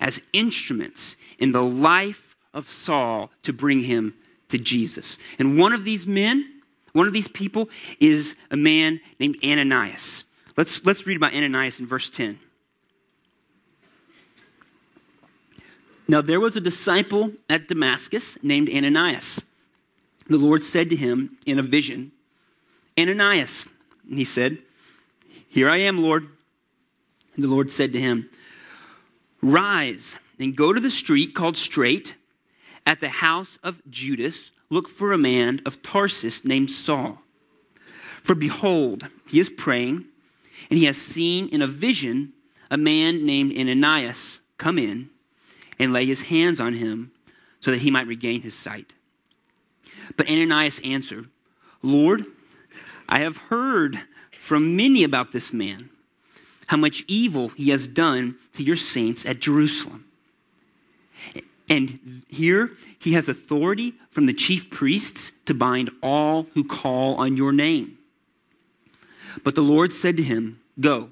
as 0.00 0.22
instruments 0.32 1.16
in 1.38 1.52
the 1.52 1.62
life 1.62 2.36
of 2.52 2.68
Saul 2.68 3.30
to 3.42 3.52
bring 3.52 3.80
him 3.80 4.14
to 4.48 4.58
Jesus. 4.58 5.18
And 5.38 5.58
one 5.58 5.72
of 5.72 5.84
these 5.84 6.06
men, 6.06 6.60
one 6.92 7.06
of 7.06 7.12
these 7.12 7.28
people, 7.28 7.68
is 8.00 8.36
a 8.50 8.56
man 8.56 9.00
named 9.18 9.36
Ananias. 9.44 10.24
Let's, 10.56 10.84
let's 10.84 11.06
read 11.06 11.16
about 11.16 11.34
Ananias 11.34 11.80
in 11.80 11.86
verse 11.86 12.08
10. 12.08 12.38
Now 16.08 16.22
there 16.22 16.40
was 16.40 16.56
a 16.56 16.60
disciple 16.60 17.32
at 17.50 17.68
Damascus 17.68 18.42
named 18.42 18.68
Ananias. 18.68 19.44
The 20.28 20.38
Lord 20.38 20.62
said 20.62 20.90
to 20.90 20.96
him 20.96 21.38
in 21.46 21.58
a 21.58 21.62
vision, 21.62 22.12
Ananias. 22.98 23.68
And 24.08 24.18
he 24.18 24.24
said, 24.24 24.58
Here 25.48 25.68
I 25.68 25.78
am, 25.78 26.02
Lord. 26.02 26.28
And 27.34 27.44
the 27.44 27.48
Lord 27.48 27.70
said 27.70 27.92
to 27.92 28.00
him, 28.00 28.28
Rise 29.42 30.16
and 30.38 30.56
go 30.56 30.72
to 30.72 30.80
the 30.80 30.90
street 30.90 31.34
called 31.34 31.56
Straight. 31.56 32.16
At 32.84 33.00
the 33.00 33.08
house 33.08 33.58
of 33.64 33.82
Judas, 33.90 34.52
look 34.70 34.88
for 34.88 35.12
a 35.12 35.18
man 35.18 35.60
of 35.66 35.82
Tarsus 35.82 36.44
named 36.44 36.70
Saul. 36.70 37.20
For 38.22 38.34
behold, 38.34 39.08
he 39.28 39.38
is 39.38 39.48
praying, 39.48 40.06
and 40.70 40.78
he 40.78 40.84
has 40.86 40.96
seen 40.96 41.48
in 41.48 41.62
a 41.62 41.66
vision 41.66 42.32
a 42.70 42.76
man 42.76 43.26
named 43.26 43.56
Ananias 43.56 44.40
come 44.58 44.78
in 44.78 45.10
and 45.78 45.92
lay 45.92 46.06
his 46.06 46.22
hands 46.22 46.60
on 46.60 46.74
him 46.74 47.12
so 47.60 47.70
that 47.70 47.80
he 47.80 47.90
might 47.90 48.06
regain 48.06 48.42
his 48.42 48.54
sight. 48.54 48.94
But 50.16 50.30
Ananias 50.30 50.80
answered, 50.84 51.28
Lord, 51.82 52.24
I 53.08 53.20
have 53.20 53.36
heard 53.36 53.98
from 54.32 54.76
many 54.76 55.04
about 55.04 55.32
this 55.32 55.52
man, 55.52 55.90
how 56.68 56.76
much 56.76 57.04
evil 57.06 57.48
he 57.48 57.70
has 57.70 57.88
done 57.88 58.36
to 58.54 58.62
your 58.62 58.76
saints 58.76 59.26
at 59.26 59.40
Jerusalem. 59.40 60.04
And 61.68 62.22
here 62.28 62.70
he 62.98 63.12
has 63.12 63.28
authority 63.28 63.94
from 64.10 64.26
the 64.26 64.32
chief 64.32 64.70
priests 64.70 65.32
to 65.46 65.54
bind 65.54 65.90
all 66.02 66.46
who 66.54 66.62
call 66.62 67.16
on 67.16 67.36
your 67.36 67.52
name. 67.52 67.98
But 69.42 69.54
the 69.54 69.62
Lord 69.62 69.92
said 69.92 70.16
to 70.16 70.22
him, 70.22 70.60
Go 70.78 71.10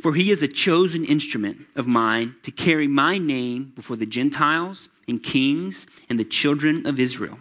for 0.00 0.14
he 0.14 0.30
is 0.30 0.42
a 0.42 0.48
chosen 0.48 1.04
instrument 1.04 1.66
of 1.74 1.86
mine 1.86 2.36
to 2.42 2.50
carry 2.50 2.86
my 2.86 3.18
name 3.18 3.72
before 3.74 3.96
the 3.96 4.06
Gentiles 4.06 4.88
and 5.08 5.22
kings 5.22 5.86
and 6.08 6.20
the 6.20 6.24
children 6.24 6.86
of 6.86 7.00
Israel. 7.00 7.38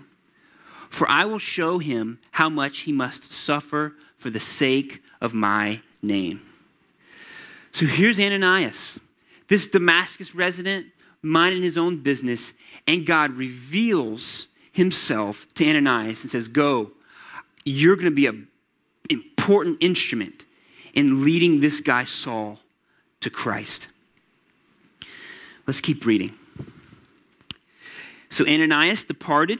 For 0.96 1.10
I 1.10 1.26
will 1.26 1.40
show 1.40 1.80
him 1.80 2.20
how 2.32 2.48
much 2.48 2.80
he 2.80 2.94
must 2.94 3.30
suffer 3.30 3.96
for 4.16 4.30
the 4.30 4.40
sake 4.40 5.04
of 5.20 5.34
my 5.34 5.82
name. 6.02 6.42
So 7.72 7.86
here's 7.86 8.18
Ananias, 8.18 8.98
this 9.50 9.68
Damascus 9.68 10.34
resident, 10.34 10.86
minding 11.22 11.64
his 11.64 11.78
own 11.78 11.98
business, 11.98 12.54
and 12.88 13.06
God 13.06 13.32
reveals 13.32 14.48
himself 14.72 15.46
to 15.56 15.70
Ananias 15.70 16.24
and 16.24 16.32
says, 16.32 16.48
Go, 16.48 16.94
you're 17.66 17.98
going 17.98 18.06
to 18.06 18.16
be 18.16 18.28
an 18.28 18.48
important 19.10 19.80
instrument 19.82 20.46
in 20.94 21.26
leading 21.26 21.60
this 21.60 21.82
guy, 21.82 22.06
Saul, 22.06 22.60
to 23.20 23.30
Christ. 23.30 23.90
Let's 25.68 25.82
keep 25.82 26.06
reading. 26.06 26.36
So 28.30 28.48
Ananias 28.48 29.04
departed 29.04 29.60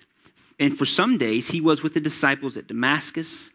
and 0.61 0.77
for 0.77 0.85
some 0.85 1.17
days, 1.17 1.49
he 1.49 1.59
was 1.59 1.81
with 1.81 1.95
the 1.95 1.99
disciples 1.99 2.55
at 2.55 2.67
Damascus, 2.67 3.51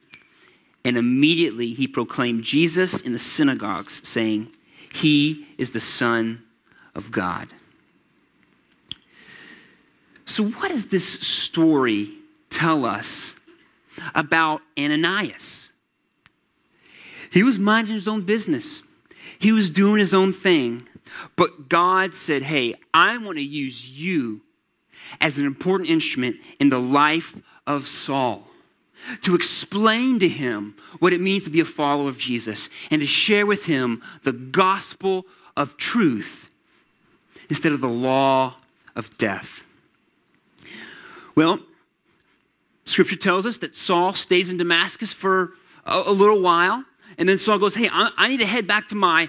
and 0.84 0.98
immediately 0.98 1.72
he 1.72 1.86
proclaimed 1.86 2.42
Jesus 2.42 3.00
in 3.00 3.12
the 3.12 3.18
synagogues, 3.18 4.06
saying, 4.06 4.52
He 4.92 5.46
is 5.56 5.70
the 5.70 5.78
Son 5.78 6.42
of 6.96 7.12
God. 7.12 7.46
So, 10.24 10.46
what 10.48 10.72
does 10.72 10.88
this 10.88 11.08
story 11.20 12.08
tell 12.50 12.84
us 12.84 13.36
about 14.12 14.62
Ananias? 14.76 15.70
He 17.30 17.44
was 17.44 17.56
minding 17.60 17.94
his 17.94 18.08
own 18.08 18.22
business, 18.22 18.82
he 19.38 19.52
was 19.52 19.70
doing 19.70 20.00
his 20.00 20.12
own 20.12 20.32
thing. 20.32 20.88
But 21.36 21.68
God 21.68 22.16
said, 22.16 22.42
Hey, 22.42 22.74
I 22.92 23.16
want 23.18 23.38
to 23.38 23.44
use 23.44 23.88
you 23.88 24.40
as 25.20 25.38
an 25.38 25.46
important 25.46 25.90
instrument 25.90 26.36
in 26.60 26.68
the 26.68 26.80
life 26.80 27.40
of 27.66 27.86
Saul 27.86 28.46
to 29.22 29.34
explain 29.34 30.18
to 30.18 30.28
him 30.28 30.74
what 30.98 31.12
it 31.12 31.20
means 31.20 31.44
to 31.44 31.50
be 31.50 31.60
a 31.60 31.64
follower 31.64 32.08
of 32.08 32.18
Jesus 32.18 32.70
and 32.90 33.00
to 33.00 33.06
share 33.06 33.46
with 33.46 33.66
him 33.66 34.02
the 34.22 34.32
gospel 34.32 35.26
of 35.56 35.76
truth 35.76 36.50
instead 37.48 37.72
of 37.72 37.80
the 37.80 37.88
law 37.88 38.54
of 38.94 39.16
death. 39.18 39.66
Well, 41.34 41.60
scripture 42.84 43.16
tells 43.16 43.46
us 43.46 43.58
that 43.58 43.76
Saul 43.76 44.14
stays 44.14 44.48
in 44.48 44.56
Damascus 44.56 45.12
for 45.12 45.52
a, 45.84 46.04
a 46.06 46.12
little 46.12 46.40
while. 46.40 46.84
And 47.18 47.28
then 47.28 47.38
Saul 47.38 47.58
goes, 47.58 47.74
Hey, 47.74 47.88
I, 47.92 48.10
I 48.16 48.28
need 48.28 48.40
to 48.40 48.46
head 48.46 48.66
back 48.66 48.88
to 48.88 48.94
my, 48.94 49.28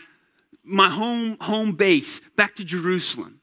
my 0.63 0.89
home, 0.89 1.37
home 1.41 1.73
base, 1.73 2.21
back 2.35 2.55
to 2.55 2.63
Jerusalem. 2.63 3.41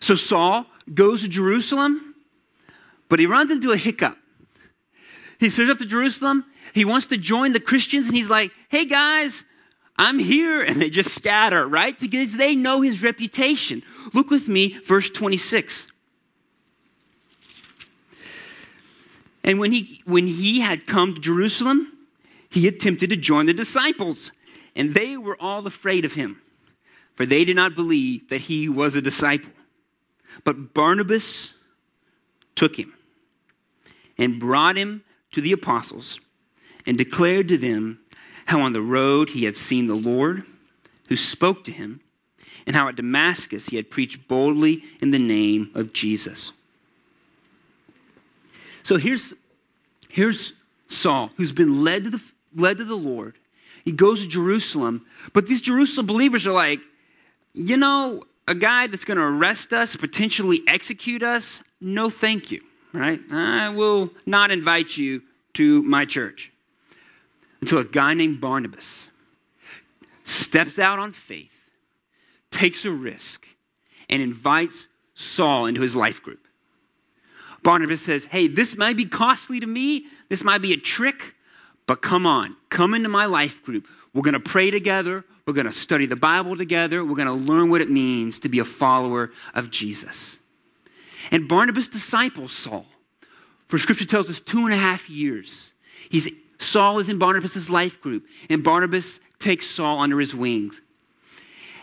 So 0.00 0.14
Saul 0.14 0.66
goes 0.92 1.22
to 1.22 1.28
Jerusalem, 1.28 2.14
but 3.08 3.18
he 3.18 3.26
runs 3.26 3.50
into 3.50 3.72
a 3.72 3.76
hiccup. 3.76 4.16
He 5.38 5.48
shows 5.48 5.70
up 5.70 5.78
to 5.78 5.86
Jerusalem. 5.86 6.44
He 6.74 6.84
wants 6.84 7.06
to 7.08 7.16
join 7.16 7.52
the 7.52 7.60
Christians, 7.60 8.08
and 8.08 8.16
he's 8.16 8.30
like, 8.30 8.52
Hey 8.68 8.84
guys, 8.84 9.44
I'm 9.96 10.18
here. 10.18 10.62
And 10.62 10.80
they 10.80 10.90
just 10.90 11.14
scatter, 11.14 11.66
right? 11.66 11.98
Because 11.98 12.36
they 12.36 12.54
know 12.54 12.80
his 12.80 13.02
reputation. 13.02 13.82
Look 14.14 14.30
with 14.30 14.48
me, 14.48 14.78
verse 14.84 15.10
26. 15.10 15.88
And 19.42 19.58
when 19.58 19.72
he, 19.72 20.00
when 20.04 20.26
he 20.26 20.60
had 20.60 20.86
come 20.86 21.14
to 21.14 21.20
Jerusalem, 21.20 21.92
he 22.50 22.66
attempted 22.68 23.10
to 23.10 23.16
join 23.16 23.46
the 23.46 23.54
disciples, 23.54 24.32
and 24.76 24.94
they 24.94 25.16
were 25.16 25.36
all 25.40 25.66
afraid 25.66 26.04
of 26.04 26.14
him, 26.14 26.42
for 27.14 27.24
they 27.24 27.44
did 27.44 27.56
not 27.56 27.74
believe 27.74 28.28
that 28.28 28.42
he 28.42 28.68
was 28.68 28.96
a 28.96 29.02
disciple. 29.02 29.50
But 30.44 30.74
Barnabas 30.74 31.54
took 32.54 32.76
him 32.76 32.94
and 34.18 34.38
brought 34.38 34.76
him 34.76 35.02
to 35.32 35.40
the 35.40 35.52
apostles 35.52 36.20
and 36.86 36.96
declared 36.96 37.48
to 37.48 37.58
them 37.58 38.00
how 38.46 38.60
on 38.60 38.72
the 38.72 38.82
road 38.82 39.30
he 39.30 39.44
had 39.44 39.56
seen 39.56 39.86
the 39.86 39.94
Lord, 39.94 40.44
who 41.08 41.16
spoke 41.16 41.64
to 41.64 41.72
him, 41.72 42.00
and 42.66 42.76
how 42.76 42.88
at 42.88 42.96
Damascus 42.96 43.66
he 43.66 43.76
had 43.76 43.90
preached 43.90 44.28
boldly 44.28 44.82
in 45.00 45.10
the 45.10 45.18
name 45.18 45.70
of 45.74 45.92
Jesus. 45.92 46.52
So 48.82 48.96
here's, 48.96 49.34
here's 50.08 50.52
Saul, 50.86 51.30
who's 51.36 51.52
been 51.52 51.84
led 51.84 52.04
to, 52.04 52.10
the, 52.10 52.32
led 52.54 52.78
to 52.78 52.84
the 52.84 52.96
Lord. 52.96 53.36
He 53.84 53.92
goes 53.92 54.22
to 54.22 54.28
Jerusalem, 54.28 55.06
but 55.32 55.46
these 55.46 55.60
Jerusalem 55.60 56.06
believers 56.06 56.46
are 56.46 56.52
like, 56.52 56.80
you 57.54 57.76
know, 57.76 58.22
a 58.50 58.54
guy 58.54 58.88
that's 58.88 59.04
going 59.04 59.16
to 59.16 59.22
arrest 59.22 59.72
us, 59.72 59.94
potentially 59.94 60.62
execute 60.66 61.22
us, 61.22 61.62
no 61.80 62.10
thank 62.10 62.50
you, 62.50 62.60
right? 62.92 63.20
I 63.30 63.68
will 63.68 64.10
not 64.26 64.50
invite 64.50 64.96
you 64.96 65.22
to 65.54 65.84
my 65.84 66.04
church. 66.04 66.52
Until 67.60 67.78
a 67.78 67.84
guy 67.84 68.12
named 68.14 68.40
Barnabas 68.40 69.08
steps 70.24 70.80
out 70.80 70.98
on 70.98 71.12
faith, 71.12 71.70
takes 72.50 72.84
a 72.84 72.90
risk, 72.90 73.46
and 74.08 74.20
invites 74.20 74.88
Saul 75.14 75.66
into 75.66 75.80
his 75.80 75.94
life 75.94 76.20
group. 76.20 76.44
Barnabas 77.62 78.02
says, 78.02 78.24
Hey, 78.24 78.48
this 78.48 78.76
might 78.76 78.96
be 78.96 79.04
costly 79.04 79.60
to 79.60 79.66
me, 79.66 80.06
this 80.28 80.42
might 80.42 80.60
be 80.60 80.72
a 80.72 80.76
trick, 80.76 81.36
but 81.86 82.02
come 82.02 82.26
on, 82.26 82.56
come 82.68 82.94
into 82.94 83.08
my 83.08 83.26
life 83.26 83.62
group. 83.62 83.86
We're 84.12 84.22
going 84.22 84.34
to 84.34 84.40
pray 84.40 84.72
together. 84.72 85.24
We're 85.50 85.54
going 85.54 85.66
to 85.66 85.72
study 85.72 86.06
the 86.06 86.14
Bible 86.14 86.56
together. 86.56 87.04
We're 87.04 87.16
going 87.16 87.26
to 87.26 87.32
learn 87.32 87.70
what 87.70 87.80
it 87.80 87.90
means 87.90 88.38
to 88.38 88.48
be 88.48 88.60
a 88.60 88.64
follower 88.64 89.32
of 89.52 89.68
Jesus. 89.68 90.38
And 91.32 91.48
Barnabas 91.48 91.88
disciples 91.88 92.52
Saul 92.52 92.86
for 93.66 93.76
scripture 93.76 94.04
tells 94.04 94.30
us 94.30 94.38
two 94.38 94.64
and 94.66 94.72
a 94.72 94.76
half 94.76 95.10
years. 95.10 95.72
He's, 96.08 96.30
Saul 96.58 97.00
is 97.00 97.08
in 97.08 97.18
Barnabas' 97.18 97.68
life 97.68 98.00
group, 98.00 98.28
and 98.48 98.62
Barnabas 98.62 99.18
takes 99.40 99.66
Saul 99.66 99.98
under 99.98 100.20
his 100.20 100.36
wings. 100.36 100.82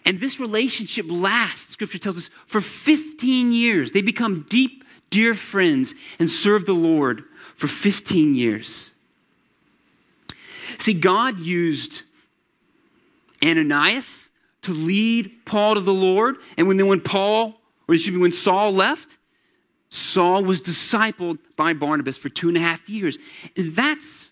And 0.05 0.21
this 0.21 0.39
relationship 0.39 1.07
lasts, 1.09 1.73
scripture 1.73 1.99
tells 1.99 2.17
us, 2.17 2.29
for 2.45 2.61
15 2.61 3.51
years. 3.51 3.91
They 3.91 4.01
become 4.01 4.45
deep, 4.47 4.85
dear 5.09 5.33
friends 5.33 5.93
and 6.19 6.29
serve 6.29 6.65
the 6.65 6.71
Lord 6.71 7.25
for 7.57 7.67
15 7.67 8.33
years. 8.33 8.93
See, 10.77 10.93
God 10.93 11.41
used 11.41 12.03
Ananias 13.43 14.29
to 14.63 14.73
lead 14.73 15.31
Paul 15.45 15.75
to 15.75 15.81
the 15.81 15.93
Lord. 15.93 16.37
And 16.57 16.67
when, 16.67 16.85
when 16.87 17.01
Paul, 17.01 17.59
or 17.87 17.95
excuse 17.95 18.15
me, 18.15 18.21
when 18.21 18.31
Saul 18.31 18.73
left, 18.73 19.17
Saul 19.89 20.43
was 20.43 20.61
discipled 20.61 21.39
by 21.55 21.73
Barnabas 21.73 22.17
for 22.17 22.29
two 22.29 22.49
and 22.49 22.57
a 22.57 22.61
half 22.61 22.89
years. 22.89 23.17
And 23.55 23.73
That's, 23.73 24.31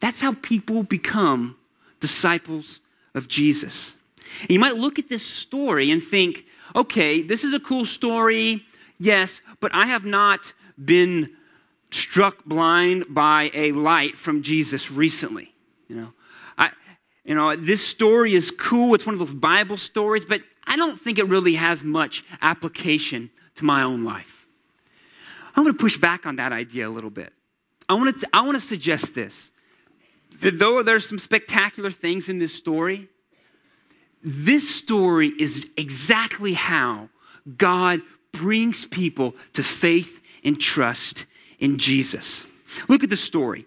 that's 0.00 0.20
how 0.20 0.34
people 0.42 0.82
become 0.82 1.56
disciples 2.00 2.80
of 3.14 3.28
Jesus. 3.28 3.94
And 4.42 4.50
you 4.50 4.58
might 4.58 4.76
look 4.76 4.98
at 4.98 5.08
this 5.08 5.24
story 5.24 5.90
and 5.90 6.02
think, 6.02 6.44
okay, 6.76 7.22
this 7.22 7.44
is 7.44 7.54
a 7.54 7.60
cool 7.60 7.84
story, 7.84 8.64
yes, 8.98 9.42
but 9.60 9.74
I 9.74 9.86
have 9.86 10.04
not 10.04 10.52
been 10.82 11.30
struck 11.90 12.44
blind 12.44 13.06
by 13.08 13.50
a 13.52 13.72
light 13.72 14.16
from 14.16 14.42
Jesus 14.42 14.90
recently. 14.90 15.54
You 15.88 15.96
know, 15.96 16.12
you 17.30 17.36
know, 17.36 17.54
this 17.54 17.86
story 17.86 18.34
is 18.34 18.50
cool. 18.50 18.92
It's 18.92 19.06
one 19.06 19.12
of 19.12 19.20
those 19.20 19.32
Bible 19.32 19.76
stories, 19.76 20.24
but 20.24 20.40
I 20.66 20.74
don't 20.74 20.98
think 20.98 21.16
it 21.16 21.28
really 21.28 21.54
has 21.54 21.84
much 21.84 22.24
application 22.42 23.30
to 23.54 23.64
my 23.64 23.84
own 23.84 24.02
life. 24.02 24.48
I'm 25.54 25.62
going 25.62 25.76
to 25.76 25.80
push 25.80 25.96
back 25.96 26.26
on 26.26 26.34
that 26.36 26.50
idea 26.50 26.88
a 26.88 26.90
little 26.90 27.08
bit. 27.08 27.32
I 27.88 27.94
want 27.94 28.18
to, 28.18 28.28
I 28.34 28.40
want 28.40 28.56
to 28.56 28.60
suggest 28.60 29.14
this 29.14 29.52
that 30.40 30.58
though 30.58 30.82
there's 30.82 31.08
some 31.08 31.20
spectacular 31.20 31.92
things 31.92 32.28
in 32.28 32.40
this 32.40 32.52
story, 32.52 33.06
this 34.24 34.68
story 34.68 35.28
is 35.38 35.70
exactly 35.76 36.54
how 36.54 37.10
God 37.56 38.00
brings 38.32 38.86
people 38.86 39.36
to 39.52 39.62
faith 39.62 40.20
and 40.42 40.60
trust 40.60 41.26
in 41.60 41.78
Jesus. 41.78 42.44
Look 42.88 43.04
at 43.04 43.10
the 43.10 43.16
story. 43.16 43.66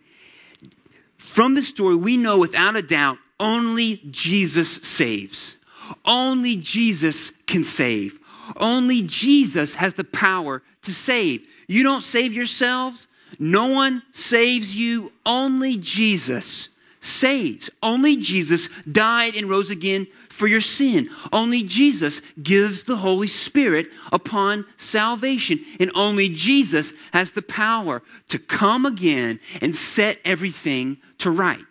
From 1.16 1.56
the 1.56 1.62
story, 1.62 1.96
we 1.96 2.18
know 2.18 2.40
without 2.40 2.76
a 2.76 2.82
doubt 2.82 3.20
only 3.44 4.02
Jesus 4.10 4.72
saves. 4.72 5.58
Only 6.06 6.56
Jesus 6.56 7.32
can 7.46 7.66
save. 7.66 8.18
Only 8.58 9.04
Jesus 9.04 9.76
has 9.76 9.96
the 9.96 10.06
power 10.06 10.64
to 10.84 10.94
save. 10.94 11.46
You 11.68 11.84
don't 11.84 12.04
save 12.04 12.34
yourselves. 12.34 13.08
No 13.40 13.68
one 13.68 14.02
saves 14.12 14.78
you. 14.78 15.12
Only 15.26 15.78
Jesus 15.78 16.70
saves. 17.02 17.70
Only 17.82 18.16
Jesus 18.16 18.70
died 18.90 19.36
and 19.36 19.50
rose 19.50 19.70
again 19.70 20.08
for 20.30 20.48
your 20.48 20.62
sin. 20.62 21.10
Only 21.34 21.64
Jesus 21.64 22.22
gives 22.42 22.86
the 22.86 22.98
Holy 22.98 23.28
Spirit 23.28 23.88
upon 24.12 24.66
salvation. 24.78 25.60
And 25.82 25.92
only 25.96 26.30
Jesus 26.30 26.94
has 27.12 27.32
the 27.32 27.42
power 27.42 28.02
to 28.30 28.40
come 28.40 28.86
again 28.86 29.40
and 29.62 29.76
set 29.76 30.20
everything 30.24 30.98
to 31.20 31.30
right. 31.30 31.66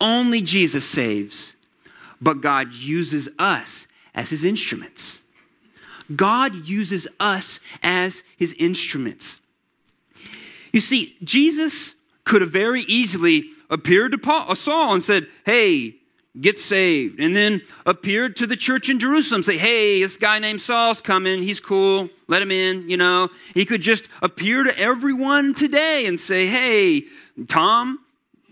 Only 0.00 0.40
Jesus 0.40 0.84
saves. 0.84 1.54
But 2.20 2.40
God 2.40 2.74
uses 2.74 3.28
us 3.38 3.86
as 4.14 4.30
his 4.30 4.44
instruments. 4.44 5.22
God 6.14 6.66
uses 6.66 7.06
us 7.18 7.60
as 7.82 8.22
his 8.36 8.54
instruments. 8.54 9.40
You 10.72 10.80
see, 10.80 11.16
Jesus 11.22 11.94
could 12.24 12.42
have 12.42 12.50
very 12.50 12.82
easily 12.82 13.50
appeared 13.70 14.12
to 14.12 14.18
Paul, 14.18 14.46
uh, 14.48 14.54
Saul 14.54 14.94
and 14.94 15.02
said, 15.02 15.26
Hey, 15.44 15.96
get 16.40 16.58
saved. 16.58 17.20
And 17.20 17.34
then 17.34 17.62
appeared 17.86 18.36
to 18.36 18.46
the 18.46 18.56
church 18.56 18.88
in 18.88 18.98
Jerusalem, 18.98 19.42
say, 19.42 19.56
Hey, 19.56 20.00
this 20.02 20.16
guy 20.16 20.38
named 20.38 20.60
Saul's 20.60 21.00
coming. 21.00 21.42
He's 21.42 21.60
cool. 21.60 22.08
Let 22.28 22.42
him 22.42 22.50
in. 22.50 22.88
You 22.88 22.96
know, 22.96 23.30
he 23.54 23.64
could 23.64 23.80
just 23.80 24.08
appear 24.22 24.64
to 24.64 24.78
everyone 24.78 25.54
today 25.54 26.06
and 26.06 26.18
say, 26.18 26.46
Hey, 26.46 27.04
Tom, 27.48 28.00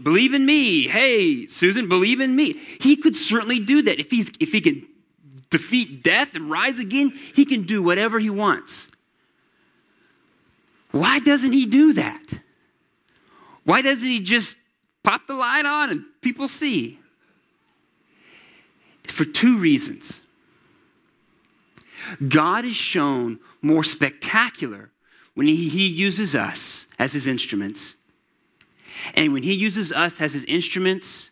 believe 0.02 0.34
in 0.34 0.46
me. 0.46 0.88
Hey, 0.88 1.46
Susan, 1.46 1.88
believe 1.88 2.20
in 2.20 2.34
me. 2.34 2.54
He 2.80 2.96
could 2.96 3.16
certainly 3.16 3.60
do 3.60 3.82
that. 3.82 3.98
If, 3.98 4.10
he's, 4.10 4.32
if 4.40 4.52
he 4.52 4.60
can 4.60 4.86
defeat 5.50 6.02
death 6.02 6.34
and 6.34 6.50
rise 6.50 6.78
again, 6.78 7.12
he 7.34 7.44
can 7.44 7.62
do 7.62 7.82
whatever 7.82 8.18
he 8.18 8.30
wants. 8.30 8.88
Why 10.90 11.18
doesn't 11.18 11.52
he 11.52 11.66
do 11.66 11.92
that? 11.94 12.22
Why 13.64 13.82
doesn't 13.82 14.08
he 14.08 14.20
just 14.20 14.56
pop 15.02 15.26
the 15.26 15.34
light 15.34 15.66
on 15.66 15.90
and 15.90 16.04
people 16.22 16.48
see? 16.48 16.98
For 19.04 19.24
two 19.24 19.58
reasons. 19.58 20.22
God 22.26 22.64
is 22.64 22.76
shown 22.76 23.40
more 23.60 23.84
spectacular 23.84 24.90
when 25.34 25.46
he, 25.46 25.86
uses 25.86 26.34
us 26.34 26.86
as 26.98 27.12
his 27.12 27.28
instruments. 27.28 27.97
And 29.14 29.32
when 29.32 29.42
he 29.42 29.54
uses 29.54 29.92
us 29.92 30.20
as 30.20 30.32
his 30.32 30.44
instruments, 30.44 31.30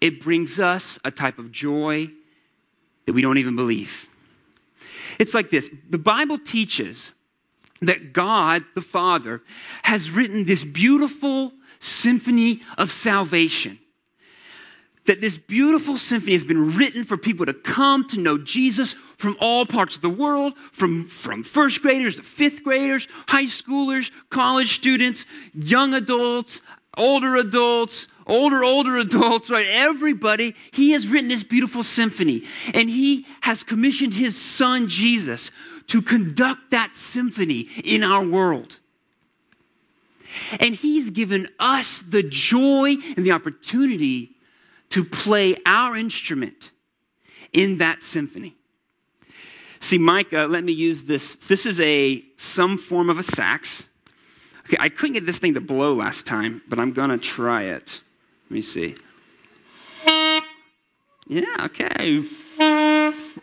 it 0.00 0.20
brings 0.20 0.60
us 0.60 0.98
a 1.04 1.10
type 1.10 1.38
of 1.38 1.50
joy 1.52 2.10
that 3.06 3.12
we 3.12 3.22
don't 3.22 3.38
even 3.38 3.56
believe. 3.56 4.08
It's 5.18 5.34
like 5.34 5.50
this 5.50 5.70
the 5.88 5.98
Bible 5.98 6.38
teaches 6.38 7.14
that 7.82 8.12
God 8.12 8.64
the 8.74 8.80
Father 8.80 9.42
has 9.82 10.10
written 10.10 10.44
this 10.44 10.64
beautiful 10.64 11.52
symphony 11.78 12.60
of 12.78 12.90
salvation. 12.90 13.78
That 15.06 15.20
this 15.20 15.38
beautiful 15.38 15.98
symphony 15.98 16.32
has 16.32 16.44
been 16.44 16.76
written 16.76 17.04
for 17.04 17.16
people 17.16 17.46
to 17.46 17.54
come 17.54 18.08
to 18.08 18.20
know 18.20 18.38
Jesus 18.38 18.94
from 18.94 19.36
all 19.40 19.64
parts 19.64 19.94
of 19.94 20.02
the 20.02 20.10
world, 20.10 20.56
from, 20.56 21.04
from 21.04 21.44
first 21.44 21.80
graders 21.80 22.16
to 22.16 22.22
fifth 22.22 22.64
graders, 22.64 23.06
high 23.28 23.44
schoolers, 23.44 24.10
college 24.30 24.74
students, 24.74 25.26
young 25.54 25.94
adults, 25.94 26.60
older 26.96 27.36
adults, 27.36 28.08
older, 28.26 28.62
older 28.64 28.96
adults, 28.98 29.50
right? 29.50 29.66
Everybody, 29.68 30.54
he 30.72 30.92
has 30.92 31.08
written 31.08 31.28
this 31.28 31.44
beautiful 31.44 31.82
symphony. 31.82 32.42
And 32.74 32.88
he 32.88 33.26
has 33.42 33.62
commissioned 33.62 34.14
his 34.14 34.40
son, 34.40 34.88
Jesus, 34.88 35.50
to 35.88 36.02
conduct 36.02 36.70
that 36.70 36.96
symphony 36.96 37.68
in 37.84 38.02
our 38.02 38.24
world. 38.24 38.78
And 40.60 40.74
he's 40.74 41.10
given 41.10 41.48
us 41.58 42.00
the 42.00 42.22
joy 42.22 42.96
and 43.16 43.24
the 43.24 43.32
opportunity 43.32 44.30
to 44.90 45.04
play 45.04 45.56
our 45.64 45.96
instrument 45.96 46.72
in 47.52 47.78
that 47.78 48.02
symphony. 48.02 48.54
See, 49.80 49.98
Mike, 49.98 50.32
uh, 50.32 50.46
let 50.46 50.64
me 50.64 50.72
use 50.72 51.04
this. 51.04 51.36
This 51.36 51.66
is 51.66 51.80
a 51.80 52.22
some 52.36 52.76
form 52.76 53.08
of 53.08 53.18
a 53.18 53.22
sax. 53.22 53.88
Okay, 54.66 54.76
I 54.80 54.88
couldn't 54.88 55.14
get 55.14 55.26
this 55.26 55.38
thing 55.38 55.54
to 55.54 55.60
blow 55.60 55.94
last 55.94 56.26
time, 56.26 56.62
but 56.68 56.78
I'm 56.78 56.92
gonna 56.92 57.18
try 57.18 57.62
it. 57.62 58.00
Let 58.46 58.50
me 58.50 58.60
see. 58.60 58.96
Yeah, 61.28 61.44
okay. 61.64 62.24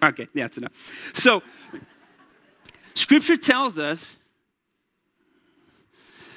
Okay, 0.03 0.27
yeah, 0.33 0.43
that's 0.43 0.57
enough. 0.57 1.11
So, 1.13 1.41
Scripture 2.93 3.37
tells 3.37 3.77
us, 3.77 4.17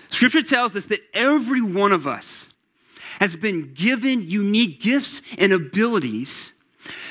Scripture 0.09 0.43
tells 0.43 0.77
us 0.77 0.87
that 0.87 1.01
every 1.13 1.63
one 1.63 1.93
of 1.93 2.07
us 2.07 2.53
has 3.19 3.35
been 3.35 3.73
given 3.75 4.29
unique 4.29 4.81
gifts 4.81 5.21
and 5.39 5.53
abilities 5.53 6.53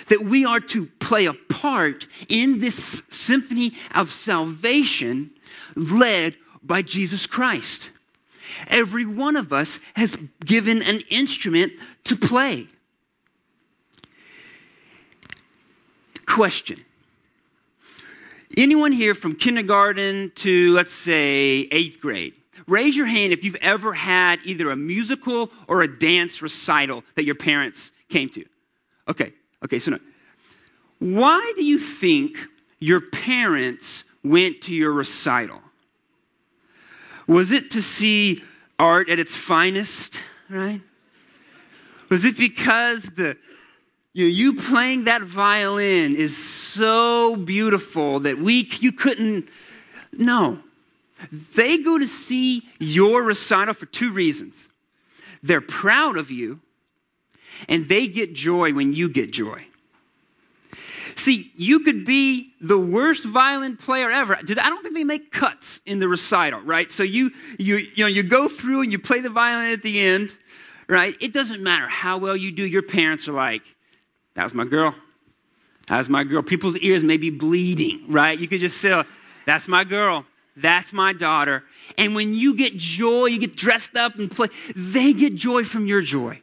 that 0.08 0.24
we 0.24 0.46
are 0.46 0.60
to 0.60 0.86
play 0.86 1.26
a 1.26 1.34
part 1.34 2.08
in 2.30 2.60
this 2.60 3.04
symphony 3.10 3.74
of 3.94 4.12
salvation 4.12 5.32
led 5.76 6.36
by 6.66 6.82
Jesus 6.82 7.28
Christ. 7.28 7.92
Every 8.68 9.06
one 9.06 9.36
of 9.36 9.52
us 9.52 9.80
has 9.96 10.16
given 10.44 10.82
an 10.82 11.02
instrument 11.10 11.74
to 12.06 12.16
play. 12.16 12.68
Question 16.26 16.84
Anyone 18.58 18.92
here 18.92 19.14
from 19.14 19.36
kindergarten 19.36 20.32
to, 20.36 20.72
let's 20.74 20.94
say, 20.94 21.68
eighth 21.72 22.00
grade? 22.02 22.34
Raise 22.68 22.96
your 22.96 23.06
hand 23.06 23.34
if 23.34 23.44
you've 23.44 23.58
ever 23.62 23.94
had 23.94 24.40
either 24.44 24.72
a 24.72 24.76
musical 24.76 25.52
or 25.68 25.82
a 25.82 26.00
dance 26.00 26.42
recital 26.42 27.04
that 27.16 27.26
your 27.26 27.36
parents 27.36 27.92
came 28.10 28.30
to. 28.30 28.46
Okay, 29.10 29.34
okay, 29.64 29.78
so 29.78 29.92
no. 29.92 30.00
Why 31.00 31.54
do 31.56 31.64
you 31.64 31.78
think 31.78 32.38
your 32.80 33.02
parents 33.02 34.06
went 34.24 34.62
to 34.62 34.74
your 34.74 34.94
recital? 34.94 35.62
Was 37.28 37.52
it 37.52 37.72
to 37.72 37.82
see 37.82 38.44
art 38.78 39.10
at 39.10 39.20
its 39.20 39.36
finest, 39.36 40.22
right? 40.50 40.82
Was 42.10 42.26
it 42.26 42.38
because 42.38 43.12
the 43.12 43.38
you, 44.14 44.26
know, 44.26 44.30
you 44.30 44.54
playing 44.56 45.06
that 45.06 45.24
violin 45.24 46.16
is 46.16 46.38
so 46.38 47.36
beautiful 47.36 48.22
that 48.22 48.38
we 48.38 48.70
you 48.80 48.92
couldn't 48.92 49.50
no. 50.14 50.60
They 51.56 51.78
go 51.78 51.98
to 51.98 52.08
see 52.08 52.64
your 52.80 53.24
recital 53.24 53.74
for 53.74 53.86
two 53.86 54.12
reasons. 54.12 54.70
They're 55.42 55.62
proud 55.62 56.18
of 56.18 56.30
you 56.32 56.62
and 57.68 57.88
they 57.88 58.08
get 58.08 58.34
joy 58.34 58.74
when 58.74 58.94
you 58.94 59.10
get 59.10 59.32
joy. 59.32 59.66
See, 61.16 61.52
you 61.56 61.80
could 61.80 62.06
be 62.06 62.54
the 62.60 62.78
worst 62.78 63.26
violin 63.26 63.78
player 63.78 64.12
ever. 64.12 64.36
I 64.36 64.44
don't 64.44 64.84
think 64.84 64.96
they 64.96 65.06
make 65.06 65.32
cuts 65.32 65.80
in 65.86 66.00
the 66.00 66.10
recital, 66.10 66.60
right? 66.62 66.92
So 66.92 67.04
you 67.04 67.32
you 67.58 67.78
you 67.78 68.04
know 68.04 68.08
you 68.08 68.22
go 68.22 68.50
through 68.50 68.82
and 68.82 68.92
you 68.92 69.00
play 69.00 69.22
the 69.22 69.30
violin 69.30 69.72
at 69.72 69.82
the 69.82 70.02
end, 70.02 70.36
right? 70.90 71.16
It 71.22 71.34
doesn't 71.34 71.64
matter 71.64 71.88
how 71.88 72.18
well 72.18 72.36
you 72.36 72.52
do. 72.52 72.64
Your 72.64 72.82
parents 72.82 73.30
are 73.30 73.34
like, 73.34 73.64
"That 74.34 74.44
was 74.44 74.54
my 74.54 74.66
girl. 74.66 74.94
That 75.88 75.98
was 75.98 76.10
my 76.10 76.26
girl." 76.26 76.42
People's 76.42 76.78
ears 76.78 77.02
may 77.02 77.18
be 77.18 77.30
bleeding, 77.30 78.12
right? 78.12 78.38
You 78.38 78.50
could 78.50 78.60
just 78.60 78.78
say, 78.78 79.04
"That's 79.46 79.68
my 79.68 79.84
girl." 79.84 80.26
That's 80.58 80.94
my 80.94 81.12
daughter. 81.12 81.66
And 81.98 82.16
when 82.16 82.34
you 82.34 82.56
get 82.56 82.78
joy, 82.78 83.26
you 83.26 83.40
get 83.40 83.58
dressed 83.58 83.98
up 83.98 84.18
and 84.18 84.32
play, 84.32 84.48
they 84.74 85.12
get 85.12 85.36
joy 85.36 85.66
from 85.66 85.86
your 85.86 86.00
joy. 86.00 86.40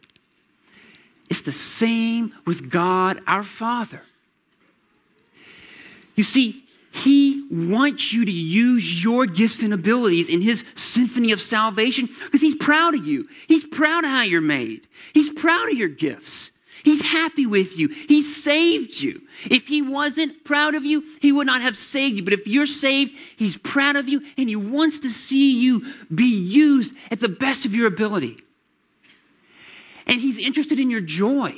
It's 1.31 1.41
the 1.41 1.51
same 1.51 2.35
with 2.47 2.69
God 2.69 3.21
our 3.27 3.43
Father. 3.43 4.03
You 6.15 6.25
see, 6.25 6.63
he 6.93 7.47
wants 7.51 8.13
you 8.13 8.25
to 8.25 8.31
use 8.31 9.03
your 9.03 9.25
gifts 9.25 9.63
and 9.63 9.73
abilities 9.73 10.29
in 10.29 10.43
his 10.43 10.65
symphony 10.75 11.33
of 11.33 11.41
salvation 11.41 12.07
because 12.25 12.43
he's 12.43 12.55
proud 12.55 12.95
of 12.95 13.07
you. 13.07 13.29
He's 13.49 13.65
proud 13.65 14.05
of 14.05 14.11
how 14.11 14.23
you're 14.23 14.43
made. 14.43 14.87
He's 15.15 15.31
proud 15.31 15.71
of 15.71 15.79
your 15.79 15.89
gifts. 15.89 16.51
He's 16.85 17.13
happy 17.13 17.47
with 17.47 17.79
you. 17.79 17.89
He 17.89 18.21
saved 18.23 19.01
you. 19.01 19.23
If 19.49 19.69
he 19.69 19.81
wasn't 19.81 20.45
proud 20.45 20.75
of 20.75 20.85
you, 20.85 21.05
he 21.21 21.33
would 21.33 21.47
not 21.47 21.63
have 21.63 21.77
saved 21.77 22.17
you. 22.17 22.25
But 22.25 22.33
if 22.33 22.47
you're 22.47 22.67
saved, 22.67 23.13
he's 23.37 23.57
proud 23.57 23.97
of 23.97 24.09
you 24.09 24.23
and 24.37 24.49
he 24.49 24.57
wants 24.57 25.01
to 25.01 25.11
see 25.11 25.61
you 25.61 25.87
be 26.13 26.25
used 26.25 26.95
at 27.11 27.21
the 27.21 27.29
best 27.29 27.65
of 27.65 27.75
your 27.75 27.87
ability. 27.87 28.39
And 30.07 30.21
he's 30.21 30.39
interested 30.39 30.79
in 30.79 30.91
your 30.91 31.01
joy. 31.01 31.55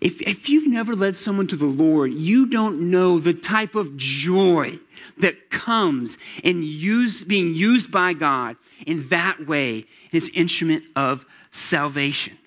If, 0.00 0.22
if 0.22 0.48
you've 0.48 0.66
never 0.66 0.94
led 0.94 1.16
someone 1.16 1.46
to 1.48 1.56
the 1.56 1.66
Lord, 1.66 2.12
you 2.14 2.46
don't 2.46 2.90
know 2.90 3.18
the 3.18 3.34
type 3.34 3.74
of 3.74 3.96
joy 3.96 4.78
that 5.18 5.50
comes 5.50 6.16
in 6.42 6.62
use, 6.62 7.22
being 7.22 7.54
used 7.54 7.90
by 7.90 8.14
God 8.14 8.56
in 8.86 9.08
that 9.08 9.46
way, 9.46 9.84
his 10.10 10.30
instrument 10.30 10.84
of 10.96 11.26
salvation. 11.50 12.38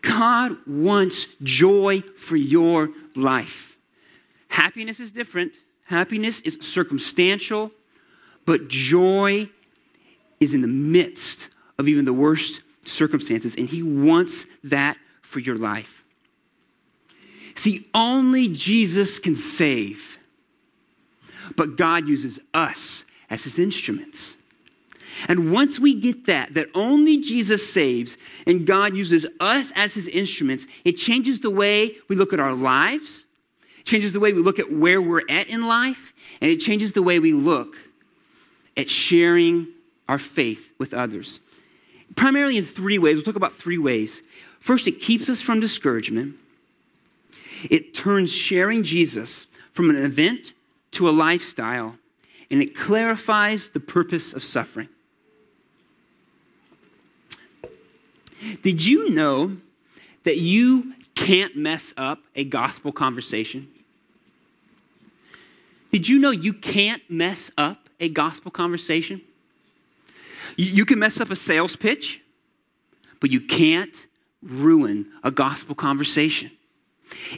God 0.00 0.56
wants 0.66 1.28
joy 1.42 2.00
for 2.00 2.36
your 2.36 2.90
life. 3.14 3.76
Happiness 4.48 4.98
is 4.98 5.12
different. 5.12 5.56
Happiness 5.84 6.40
is 6.40 6.58
circumstantial, 6.60 7.70
but 8.44 8.66
joy 8.66 9.48
is 10.40 10.52
in 10.52 10.60
the 10.60 10.66
midst 10.66 11.48
of 11.78 11.86
even 11.86 12.04
the 12.04 12.12
worst 12.12 12.62
circumstances, 12.84 13.54
and 13.54 13.68
He 13.68 13.82
wants 13.82 14.46
that 14.64 14.96
for 15.32 15.40
your 15.40 15.56
life. 15.56 16.04
See, 17.54 17.86
only 17.94 18.48
Jesus 18.48 19.18
can 19.18 19.34
save, 19.34 20.18
but 21.56 21.76
God 21.76 22.08
uses 22.08 22.40
us 22.54 23.04
as 23.28 23.44
his 23.44 23.58
instruments. 23.58 24.36
And 25.28 25.52
once 25.52 25.78
we 25.78 25.94
get 25.94 26.26
that, 26.26 26.54
that 26.54 26.68
only 26.74 27.18
Jesus 27.18 27.70
saves 27.70 28.16
and 28.46 28.66
God 28.66 28.96
uses 28.96 29.26
us 29.40 29.72
as 29.76 29.94
his 29.94 30.08
instruments, 30.08 30.66
it 30.84 30.92
changes 30.92 31.40
the 31.40 31.50
way 31.50 31.96
we 32.08 32.16
look 32.16 32.32
at 32.32 32.40
our 32.40 32.54
lives, 32.54 33.26
changes 33.84 34.12
the 34.12 34.20
way 34.20 34.32
we 34.32 34.42
look 34.42 34.58
at 34.58 34.72
where 34.72 35.00
we're 35.00 35.28
at 35.28 35.48
in 35.48 35.66
life, 35.66 36.12
and 36.40 36.50
it 36.50 36.58
changes 36.58 36.92
the 36.92 37.02
way 37.02 37.18
we 37.18 37.32
look 37.32 37.76
at 38.76 38.88
sharing 38.88 39.68
our 40.08 40.18
faith 40.18 40.72
with 40.78 40.94
others. 40.94 41.40
Primarily 42.16 42.58
in 42.58 42.64
three 42.64 42.98
ways. 42.98 43.16
We'll 43.16 43.24
talk 43.24 43.36
about 43.36 43.52
three 43.52 43.78
ways. 43.78 44.22
First, 44.62 44.86
it 44.86 45.00
keeps 45.00 45.28
us 45.28 45.42
from 45.42 45.58
discouragement. 45.58 46.36
It 47.68 47.92
turns 47.92 48.32
sharing 48.32 48.84
Jesus 48.84 49.48
from 49.72 49.90
an 49.90 49.96
event 49.96 50.52
to 50.92 51.08
a 51.08 51.10
lifestyle, 51.10 51.96
and 52.48 52.62
it 52.62 52.72
clarifies 52.72 53.70
the 53.70 53.80
purpose 53.80 54.32
of 54.32 54.44
suffering. 54.44 54.88
Did 58.62 58.86
you 58.86 59.10
know 59.10 59.56
that 60.22 60.36
you 60.38 60.94
can't 61.16 61.56
mess 61.56 61.92
up 61.96 62.20
a 62.36 62.44
gospel 62.44 62.92
conversation? 62.92 63.66
Did 65.90 66.08
you 66.08 66.20
know 66.20 66.30
you 66.30 66.52
can't 66.52 67.02
mess 67.10 67.50
up 67.58 67.88
a 67.98 68.08
gospel 68.08 68.52
conversation? 68.52 69.22
You 70.56 70.84
can 70.84 71.00
mess 71.00 71.20
up 71.20 71.30
a 71.30 71.36
sales 71.36 71.74
pitch, 71.74 72.22
but 73.18 73.32
you 73.32 73.40
can't 73.40 74.06
ruin 74.42 75.06
a 75.22 75.30
gospel 75.30 75.74
conversation. 75.74 76.50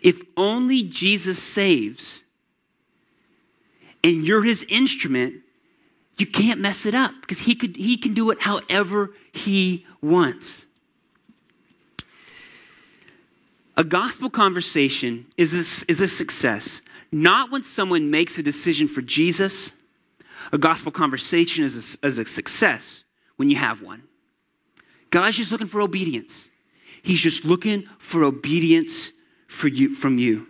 If 0.03 0.23
only 0.37 0.83
Jesus 0.83 1.43
saves 1.43 2.23
and 4.03 4.27
you're 4.27 4.43
his 4.43 4.65
instrument, 4.69 5.43
you 6.19 6.27
can't 6.27 6.61
mess 6.61 6.87
it 6.87 6.95
up 6.95 7.13
because 7.21 7.41
he, 7.41 7.55
could, 7.55 7.77
he 7.77 7.97
can 7.97 8.15
do 8.15 8.31
it 8.31 8.43
however 8.43 9.11
he 9.33 9.85
wants. 10.01 10.67
A 13.77 13.83
gospel 13.83 14.31
conversation 14.31 15.27
is 15.37 15.55
a, 15.55 15.91
is 15.91 16.01
a 16.01 16.07
success, 16.07 16.83
not 17.11 17.51
when 17.51 17.65
someone 17.65 18.11
makes 18.11 18.39
a 18.39 18.43
decision 18.43 18.87
for 18.87 19.03
Jesus. 19.03 19.75
A 20.53 20.59
gospel 20.59 20.93
conversation 20.93 21.65
is 21.65 21.99
a, 22.01 22.07
is 22.07 22.19
a 22.19 22.25
success 22.25 23.03
when 23.37 23.51
you 23.51 23.57
have 23.57 23.83
one. 23.83 24.05
God's 25.11 25.39
just 25.39 25.51
looking 25.51 25.67
for 25.67 25.81
obedience. 25.81 26.51
He's 27.05 27.21
just 27.21 27.45
looking 27.45 27.83
for 27.99 28.25
obedience 28.25 29.13
for 29.47 29.69
you, 29.69 29.95
from 29.95 30.17
you. 30.17 30.47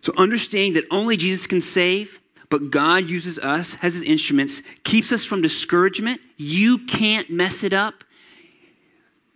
So, 0.00 0.14
understanding 0.16 0.72
that 0.74 0.84
only 0.90 1.18
Jesus 1.18 1.46
can 1.46 1.60
save, 1.60 2.20
but 2.48 2.70
God 2.70 3.08
uses 3.08 3.38
us 3.38 3.76
as 3.82 3.92
his 3.94 4.02
instruments, 4.02 4.62
keeps 4.82 5.12
us 5.12 5.26
from 5.26 5.42
discouragement. 5.42 6.22
You 6.38 6.78
can't 6.78 7.28
mess 7.28 7.62
it 7.62 7.74
up. 7.74 8.02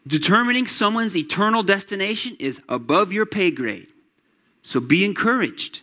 Determining 0.06 0.66
someone's 0.66 1.14
eternal 1.14 1.62
destination 1.62 2.34
is 2.38 2.62
above 2.66 3.12
your 3.12 3.26
pay 3.26 3.50
grade. 3.50 3.88
So 4.62 4.80
be 4.80 5.04
encouraged. 5.04 5.82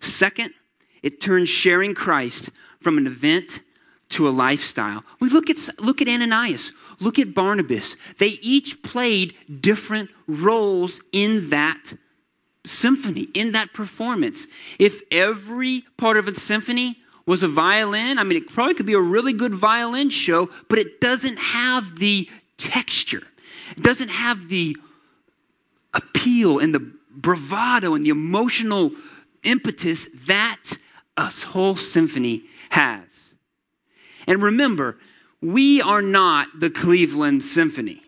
Second, 0.00 0.54
it 1.02 1.20
turns 1.20 1.50
sharing 1.50 1.94
Christ 1.94 2.50
from 2.80 2.96
an 2.96 3.06
event 3.06 3.60
to 4.10 4.28
a 4.28 4.30
lifestyle. 4.30 5.04
We 5.20 5.28
look 5.28 5.50
at, 5.50 5.56
look 5.80 6.00
at 6.00 6.08
Ananias, 6.08 6.72
look 7.00 7.18
at 7.18 7.34
Barnabas. 7.34 7.96
They 8.18 8.38
each 8.40 8.82
played 8.82 9.34
different 9.60 10.10
roles 10.26 11.02
in 11.12 11.50
that 11.50 11.94
symphony, 12.64 13.28
in 13.34 13.52
that 13.52 13.72
performance. 13.72 14.46
If 14.78 15.02
every 15.10 15.84
part 15.96 16.16
of 16.16 16.28
a 16.28 16.34
symphony 16.34 16.98
was 17.26 17.42
a 17.42 17.48
violin, 17.48 18.18
I 18.18 18.24
mean, 18.24 18.38
it 18.38 18.48
probably 18.48 18.74
could 18.74 18.86
be 18.86 18.94
a 18.94 19.00
really 19.00 19.32
good 19.32 19.54
violin 19.54 20.10
show, 20.10 20.50
but 20.68 20.78
it 20.78 21.00
doesn't 21.00 21.38
have 21.38 21.98
the 21.98 22.28
texture. 22.56 23.26
It 23.76 23.82
doesn't 23.82 24.10
have 24.10 24.48
the 24.48 24.76
appeal 25.92 26.58
and 26.58 26.74
the 26.74 26.92
bravado 27.10 27.94
and 27.94 28.04
the 28.04 28.10
emotional 28.10 28.92
impetus 29.42 30.08
that 30.26 30.78
a 31.16 31.30
whole 31.46 31.76
symphony 31.76 32.44
has. 32.70 33.34
And 34.26 34.42
remember, 34.42 34.98
we 35.44 35.82
are 35.82 36.00
not 36.00 36.48
the 36.58 36.70
Cleveland 36.70 37.42
Symphony. 37.42 38.00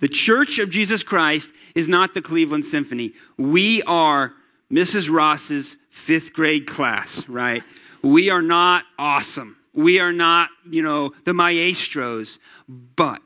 The 0.00 0.08
Church 0.08 0.58
of 0.58 0.70
Jesus 0.70 1.02
Christ 1.02 1.52
is 1.74 1.86
not 1.86 2.14
the 2.14 2.22
Cleveland 2.22 2.64
Symphony. 2.64 3.12
We 3.36 3.82
are 3.82 4.32
Mrs. 4.72 5.12
Ross's 5.12 5.76
fifth 5.90 6.32
grade 6.32 6.66
class, 6.66 7.28
right? 7.28 7.62
We 8.00 8.30
are 8.30 8.40
not 8.40 8.84
awesome. 8.98 9.58
We 9.74 10.00
are 10.00 10.14
not, 10.14 10.48
you 10.68 10.82
know, 10.82 11.12
the 11.24 11.34
maestros, 11.34 12.38
but 12.68 13.20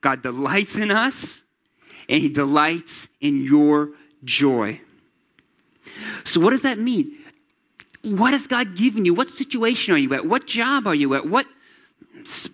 God 0.00 0.22
delights 0.22 0.78
in 0.78 0.90
us 0.90 1.44
and 2.08 2.22
He 2.22 2.30
delights 2.30 3.08
in 3.20 3.44
your 3.44 3.90
joy. 4.24 4.80
So, 6.24 6.40
what 6.40 6.50
does 6.50 6.62
that 6.62 6.78
mean? 6.78 7.18
What 8.02 8.32
has 8.32 8.46
God 8.46 8.76
given 8.76 9.04
you? 9.04 9.12
What 9.12 9.30
situation 9.30 9.92
are 9.92 9.98
you 9.98 10.14
at? 10.14 10.24
What 10.24 10.46
job 10.46 10.86
are 10.86 10.94
you 10.94 11.14
at? 11.14 11.26
What 11.26 11.46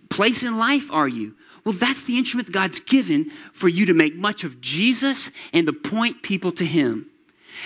place 0.08 0.42
in 0.42 0.58
life 0.58 0.90
are 0.92 1.08
you? 1.08 1.36
Well, 1.64 1.74
that's 1.74 2.04
the 2.04 2.18
instrument 2.18 2.52
God's 2.52 2.80
given 2.80 3.30
for 3.52 3.68
you 3.68 3.86
to 3.86 3.94
make 3.94 4.14
much 4.14 4.44
of 4.44 4.60
Jesus 4.60 5.30
and 5.52 5.66
to 5.66 5.72
point 5.72 6.22
people 6.22 6.52
to 6.52 6.64
Him. 6.64 7.10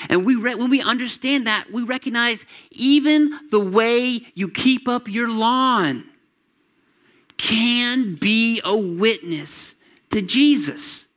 And 0.09 0.25
we 0.25 0.37
re- 0.37 0.55
when 0.55 0.71
we 0.71 0.81
understand 0.81 1.47
that, 1.47 1.73
we 1.73 1.83
recognize 1.83 2.47
even 2.71 3.31
the 3.51 3.61
way 3.61 4.21
you 4.35 4.49
keep 4.49 4.87
up 4.87 5.09
your 5.09 5.29
lawn 5.29 6.05
can 7.37 8.15
be 8.17 8.61
a 8.65 8.77
witness 8.77 9.75
to 10.11 10.23
Jesus. 10.23 11.09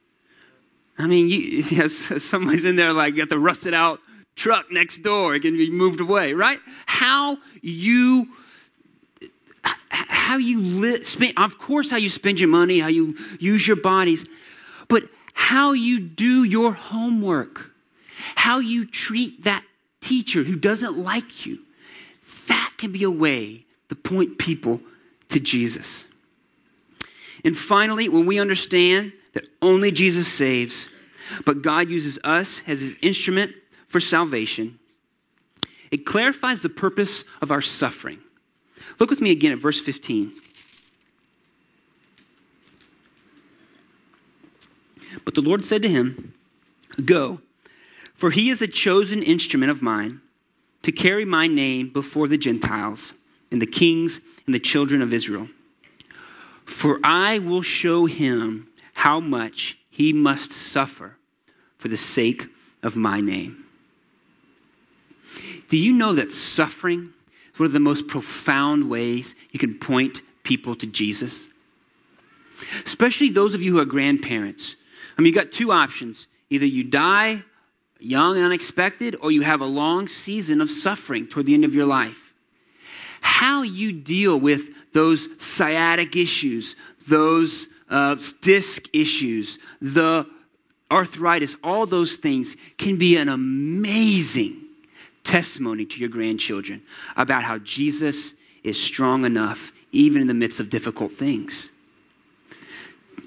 I 0.98 1.08
mean, 1.08 1.28
you, 1.28 1.40
yes, 1.70 1.94
somebody's 2.24 2.66
in 2.66 2.76
there 2.76 2.94
like 2.94 3.16
got 3.16 3.30
the 3.30 3.40
rusted 3.40 3.74
out 3.74 4.00
truck 4.36 4.72
next 4.72 5.00
door, 5.00 5.36
it 5.36 5.42
can 5.42 5.56
be 5.56 5.70
moved 5.70 6.00
away, 6.00 6.34
right? 6.34 6.60
How 6.86 7.38
you 7.62 8.28
how 10.22 10.38
you 10.38 11.04
spend, 11.04 11.34
of 11.38 11.58
course, 11.58 11.92
how 11.92 11.98
you 11.98 12.10
spend 12.10 12.40
your 12.40 12.50
money, 12.50 12.80
how 12.80 12.88
you 12.88 13.16
use 13.40 13.68
your 13.68 13.82
bodies, 13.82 14.26
but 14.88 15.04
how 15.34 15.74
you 15.74 16.00
do 16.00 16.44
your 16.44 16.74
homework 16.74 17.72
how 18.36 18.60
you 18.60 18.86
treat 18.86 19.44
that 19.44 19.64
teacher 20.00 20.44
who 20.44 20.56
doesn't 20.56 20.98
like 20.98 21.46
you, 21.46 21.60
that 22.48 22.74
can 22.78 22.92
be 22.92 23.04
a 23.04 23.12
way 23.12 23.66
to 23.90 23.96
point 23.96 24.38
people 24.38 24.82
to 25.30 25.40
Jesus. 25.40 26.08
And 27.44 27.58
finally, 27.58 28.10
when 28.10 28.26
we 28.26 28.40
understand 28.40 29.14
that 29.34 29.48
only 29.62 29.92
Jesus 29.92 30.28
saves, 30.28 30.90
but 31.46 31.62
God 31.62 31.90
uses 31.90 32.20
us 32.24 32.62
as 32.68 32.82
his 32.82 32.98
instrument 33.02 33.54
for 33.88 34.00
salvation, 34.00 34.80
it 35.92 36.06
clarifies 36.06 36.62
the 36.62 36.70
purpose 36.70 37.24
of 37.42 37.52
our 37.52 37.62
suffering. 37.62 38.20
Look 39.00 39.10
with 39.10 39.22
me 39.22 39.32
again 39.32 39.52
at 39.52 39.60
verse 39.60 39.80
15. 39.80 40.32
But 45.24 45.36
the 45.36 45.42
Lord 45.42 45.66
said 45.66 45.82
to 45.82 45.90
him, 45.90 46.34
Go 47.06 47.42
for 48.22 48.30
he 48.30 48.52
is 48.52 48.62
a 48.62 48.68
chosen 48.68 49.24
instrument 49.24 49.72
of 49.72 49.82
mine 49.82 50.22
to 50.84 50.92
carry 50.92 51.26
my 51.26 51.48
name 51.48 51.90
before 51.90 52.28
the 52.28 52.38
Gentiles 52.38 53.16
and 53.50 53.60
the 53.60 53.66
kings 53.66 54.22
and 54.46 54.54
the 54.54 54.60
children 54.60 55.02
of 55.02 55.12
Israel. 55.12 55.48
For 56.64 57.00
I 57.04 57.40
will 57.40 57.64
show 57.64 58.06
him 58.06 58.68
how 58.94 59.20
much 59.20 59.80
he 59.90 60.14
must 60.14 60.52
suffer 60.52 61.18
for 61.80 61.88
the 61.88 61.98
sake 61.98 62.46
of 62.84 62.96
my 62.96 63.22
name. 63.22 63.66
Do 65.68 65.76
you 65.76 65.92
know 65.92 66.14
that 66.14 66.32
suffering 66.32 67.14
one 67.62 67.68
of 67.68 67.74
the 67.74 67.80
most 67.80 68.08
profound 68.08 68.90
ways 68.90 69.36
you 69.52 69.60
can 69.60 69.78
point 69.78 70.24
people 70.42 70.74
to 70.74 70.88
Jesus? 70.88 71.48
Especially 72.84 73.30
those 73.30 73.54
of 73.54 73.62
you 73.62 73.74
who 73.74 73.80
are 73.80 73.86
grandparents. 73.86 74.76
I 75.16 75.22
mean, 75.22 75.32
you 75.32 75.40
got 75.40 75.52
two 75.52 75.72
options 75.72 76.28
either 76.50 76.66
you 76.66 76.84
die 76.84 77.44
young 78.00 78.36
and 78.36 78.46
unexpected, 78.46 79.16
or 79.22 79.32
you 79.32 79.44
have 79.44 79.62
a 79.62 79.66
long 79.66 80.08
season 80.08 80.60
of 80.60 80.72
suffering 80.72 81.28
toward 81.28 81.46
the 81.46 81.54
end 81.54 81.64
of 81.64 81.76
your 81.76 81.86
life. 81.86 82.34
How 83.22 83.62
you 83.62 83.92
deal 83.92 84.40
with 84.40 84.92
those 84.92 85.30
sciatic 85.40 86.16
issues, 86.16 86.76
those 87.08 87.70
uh, 87.92 88.16
disc 88.42 88.88
issues, 88.92 89.60
the 89.80 90.26
arthritis, 90.90 91.58
all 91.64 91.86
those 91.86 92.16
things 92.16 92.58
can 92.80 92.98
be 92.98 93.18
an 93.18 93.30
amazing 93.30 94.62
testimony 95.24 95.86
to 95.86 96.00
your 96.00 96.10
grandchildren 96.10 96.82
about 97.16 97.44
how 97.44 97.58
Jesus 97.60 98.34
is 98.64 98.82
strong 98.82 99.26
enough 99.26 99.72
even 99.92 100.22
in 100.22 100.28
the 100.28 100.34
midst 100.34 100.60
of 100.60 100.70
difficult 100.70 101.12
things. 101.12 101.72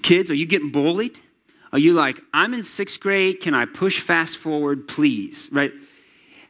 Kids, 0.03 0.31
are 0.31 0.35
you 0.35 0.47
getting 0.47 0.71
bullied? 0.71 1.19
Are 1.73 1.79
you 1.79 1.93
like, 1.93 2.21
I'm 2.33 2.55
in 2.55 2.63
sixth 2.63 3.01
grade, 3.01 3.41
can 3.41 3.55
I 3.55 3.65
push 3.65 4.01
fast 4.01 4.39
forward, 4.39 4.87
please? 4.87 5.49
Right? 5.51 5.73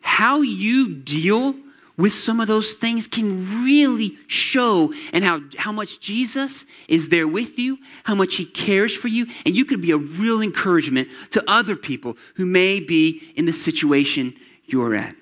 How 0.02 0.42
you 0.42 0.94
deal 0.94 1.54
with 1.96 2.12
some 2.12 2.40
of 2.40 2.48
those 2.48 2.72
things 2.72 3.06
can 3.06 3.64
really 3.64 4.18
show 4.26 4.92
and 5.12 5.24
how, 5.24 5.40
how 5.56 5.72
much 5.72 6.00
Jesus 6.00 6.66
is 6.88 7.08
there 7.08 7.28
with 7.28 7.58
you, 7.58 7.78
how 8.02 8.14
much 8.14 8.36
he 8.36 8.44
cares 8.44 8.94
for 8.94 9.08
you, 9.08 9.26
and 9.46 9.56
you 9.56 9.64
could 9.64 9.80
be 9.80 9.92
a 9.92 9.96
real 9.96 10.42
encouragement 10.42 11.08
to 11.30 11.42
other 11.46 11.76
people 11.76 12.16
who 12.34 12.44
may 12.44 12.80
be 12.80 13.22
in 13.36 13.46
the 13.46 13.52
situation 13.52 14.34
you're 14.66 14.94
at. 14.94 15.14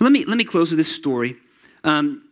Let 0.00 0.12
me, 0.12 0.24
let 0.24 0.36
me 0.36 0.44
close 0.44 0.70
with 0.70 0.78
this 0.78 0.94
story. 0.94 1.36
Um, 1.84 2.24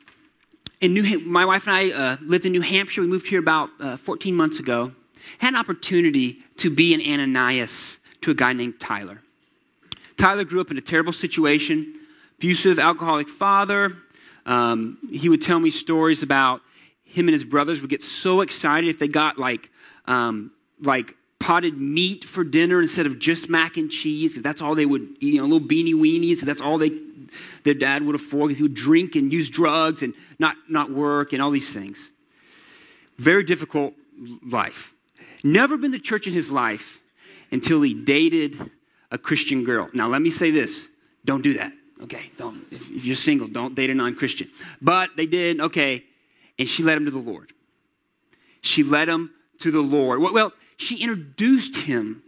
in 0.80 0.94
New, 0.94 1.20
my 1.20 1.44
wife 1.44 1.66
and 1.66 1.76
I 1.76 1.90
uh, 1.90 2.16
lived 2.20 2.46
in 2.46 2.52
New 2.52 2.60
Hampshire. 2.60 3.00
We 3.00 3.06
moved 3.06 3.26
here 3.26 3.40
about 3.40 3.70
uh, 3.80 3.96
14 3.96 4.34
months 4.34 4.58
ago 4.58 4.92
had 5.38 5.54
an 5.54 5.56
opportunity 5.56 6.42
to 6.56 6.70
be 6.70 6.94
an 6.94 7.00
Ananias 7.00 7.98
to 8.22 8.30
a 8.30 8.34
guy 8.34 8.52
named 8.52 8.80
Tyler. 8.80 9.22
Tyler 10.16 10.44
grew 10.44 10.60
up 10.60 10.70
in 10.70 10.78
a 10.78 10.82
terrible 10.82 11.12
situation, 11.12 11.94
abusive, 12.38 12.78
alcoholic 12.78 13.28
father. 13.28 13.92
Um, 14.46 14.98
he 15.10 15.28
would 15.28 15.42
tell 15.42 15.60
me 15.60 15.70
stories 15.70 16.22
about 16.22 16.62
him 17.04 17.28
and 17.28 17.32
his 17.32 17.44
brothers 17.44 17.80
would 17.80 17.90
get 17.90 18.02
so 18.02 18.40
excited 18.40 18.88
if 18.88 18.98
they 18.98 19.08
got 19.08 19.38
like, 19.38 19.70
um, 20.06 20.52
like 20.80 21.16
potted 21.46 21.78
meat 21.78 22.24
for 22.24 22.42
dinner 22.42 22.82
instead 22.82 23.06
of 23.06 23.20
just 23.20 23.48
mac 23.48 23.76
and 23.76 23.88
cheese, 23.88 24.32
because 24.32 24.42
that's 24.42 24.60
all 24.60 24.74
they 24.74 24.84
would 24.84 25.02
eat, 25.20 25.34
you 25.34 25.40
know, 25.40 25.46
little 25.46 25.68
beanie 25.68 25.94
weenies, 25.94 26.30
because 26.30 26.46
that's 26.46 26.60
all 26.60 26.76
they, 26.76 26.90
their 27.62 27.72
dad 27.72 28.02
would 28.02 28.16
afford, 28.16 28.48
because 28.48 28.58
he 28.58 28.64
would 28.64 28.74
drink 28.74 29.14
and 29.14 29.32
use 29.32 29.48
drugs 29.48 30.02
and 30.02 30.12
not, 30.40 30.56
not 30.68 30.90
work 30.90 31.32
and 31.32 31.40
all 31.40 31.52
these 31.52 31.72
things. 31.72 32.10
Very 33.16 33.44
difficult 33.44 33.94
life. 34.50 34.92
Never 35.44 35.78
been 35.78 35.92
to 35.92 36.00
church 36.00 36.26
in 36.26 36.32
his 36.32 36.50
life 36.50 37.00
until 37.52 37.80
he 37.80 37.94
dated 37.94 38.68
a 39.12 39.16
Christian 39.16 39.62
girl. 39.62 39.88
Now, 39.94 40.08
let 40.08 40.22
me 40.22 40.30
say 40.30 40.50
this 40.50 40.88
don't 41.24 41.42
do 41.42 41.54
that. 41.58 41.72
Okay, 42.02 42.32
don't. 42.36 42.60
If, 42.72 42.90
if 42.90 43.04
you're 43.04 43.14
single, 43.14 43.46
don't 43.46 43.76
date 43.76 43.90
a 43.90 43.94
non 43.94 44.16
Christian. 44.16 44.50
But 44.82 45.10
they 45.16 45.26
did, 45.26 45.60
okay, 45.60 46.02
and 46.58 46.68
she 46.68 46.82
led 46.82 46.96
him 46.96 47.04
to 47.04 47.12
the 47.12 47.18
Lord. 47.18 47.52
She 48.62 48.82
led 48.82 49.08
him 49.08 49.30
to 49.60 49.70
the 49.70 49.80
Lord. 49.80 50.20
Well, 50.20 50.52
she 50.76 51.02
introduced 51.02 51.76
him 51.82 52.22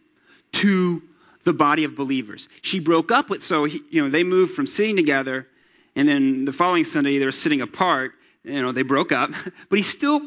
to 0.53 1.03
the 1.45 1.53
body 1.53 1.85
of 1.85 1.95
believers. 1.95 2.49
She 2.63 2.81
broke 2.81 3.11
up 3.11 3.31
with, 3.31 3.43
so, 3.43 3.65
he, 3.65 3.81
you 3.91 4.03
know, 4.03 4.11
they 4.11 4.25
moved 4.25 4.53
from 4.53 4.67
sitting 4.67 4.97
together, 4.97 5.47
and 5.95 6.09
then 6.09 6.45
the 6.45 6.53
following 6.53 6.85
Sunday 6.85 7.19
they 7.19 7.25
were 7.25 7.33
sitting 7.33 7.61
apart. 7.61 8.13
You 8.45 8.63
know, 8.63 8.73
they 8.73 8.83
broke 8.83 9.13
up, 9.13 9.31
but 9.69 9.77
he 9.79 9.83
still 9.83 10.21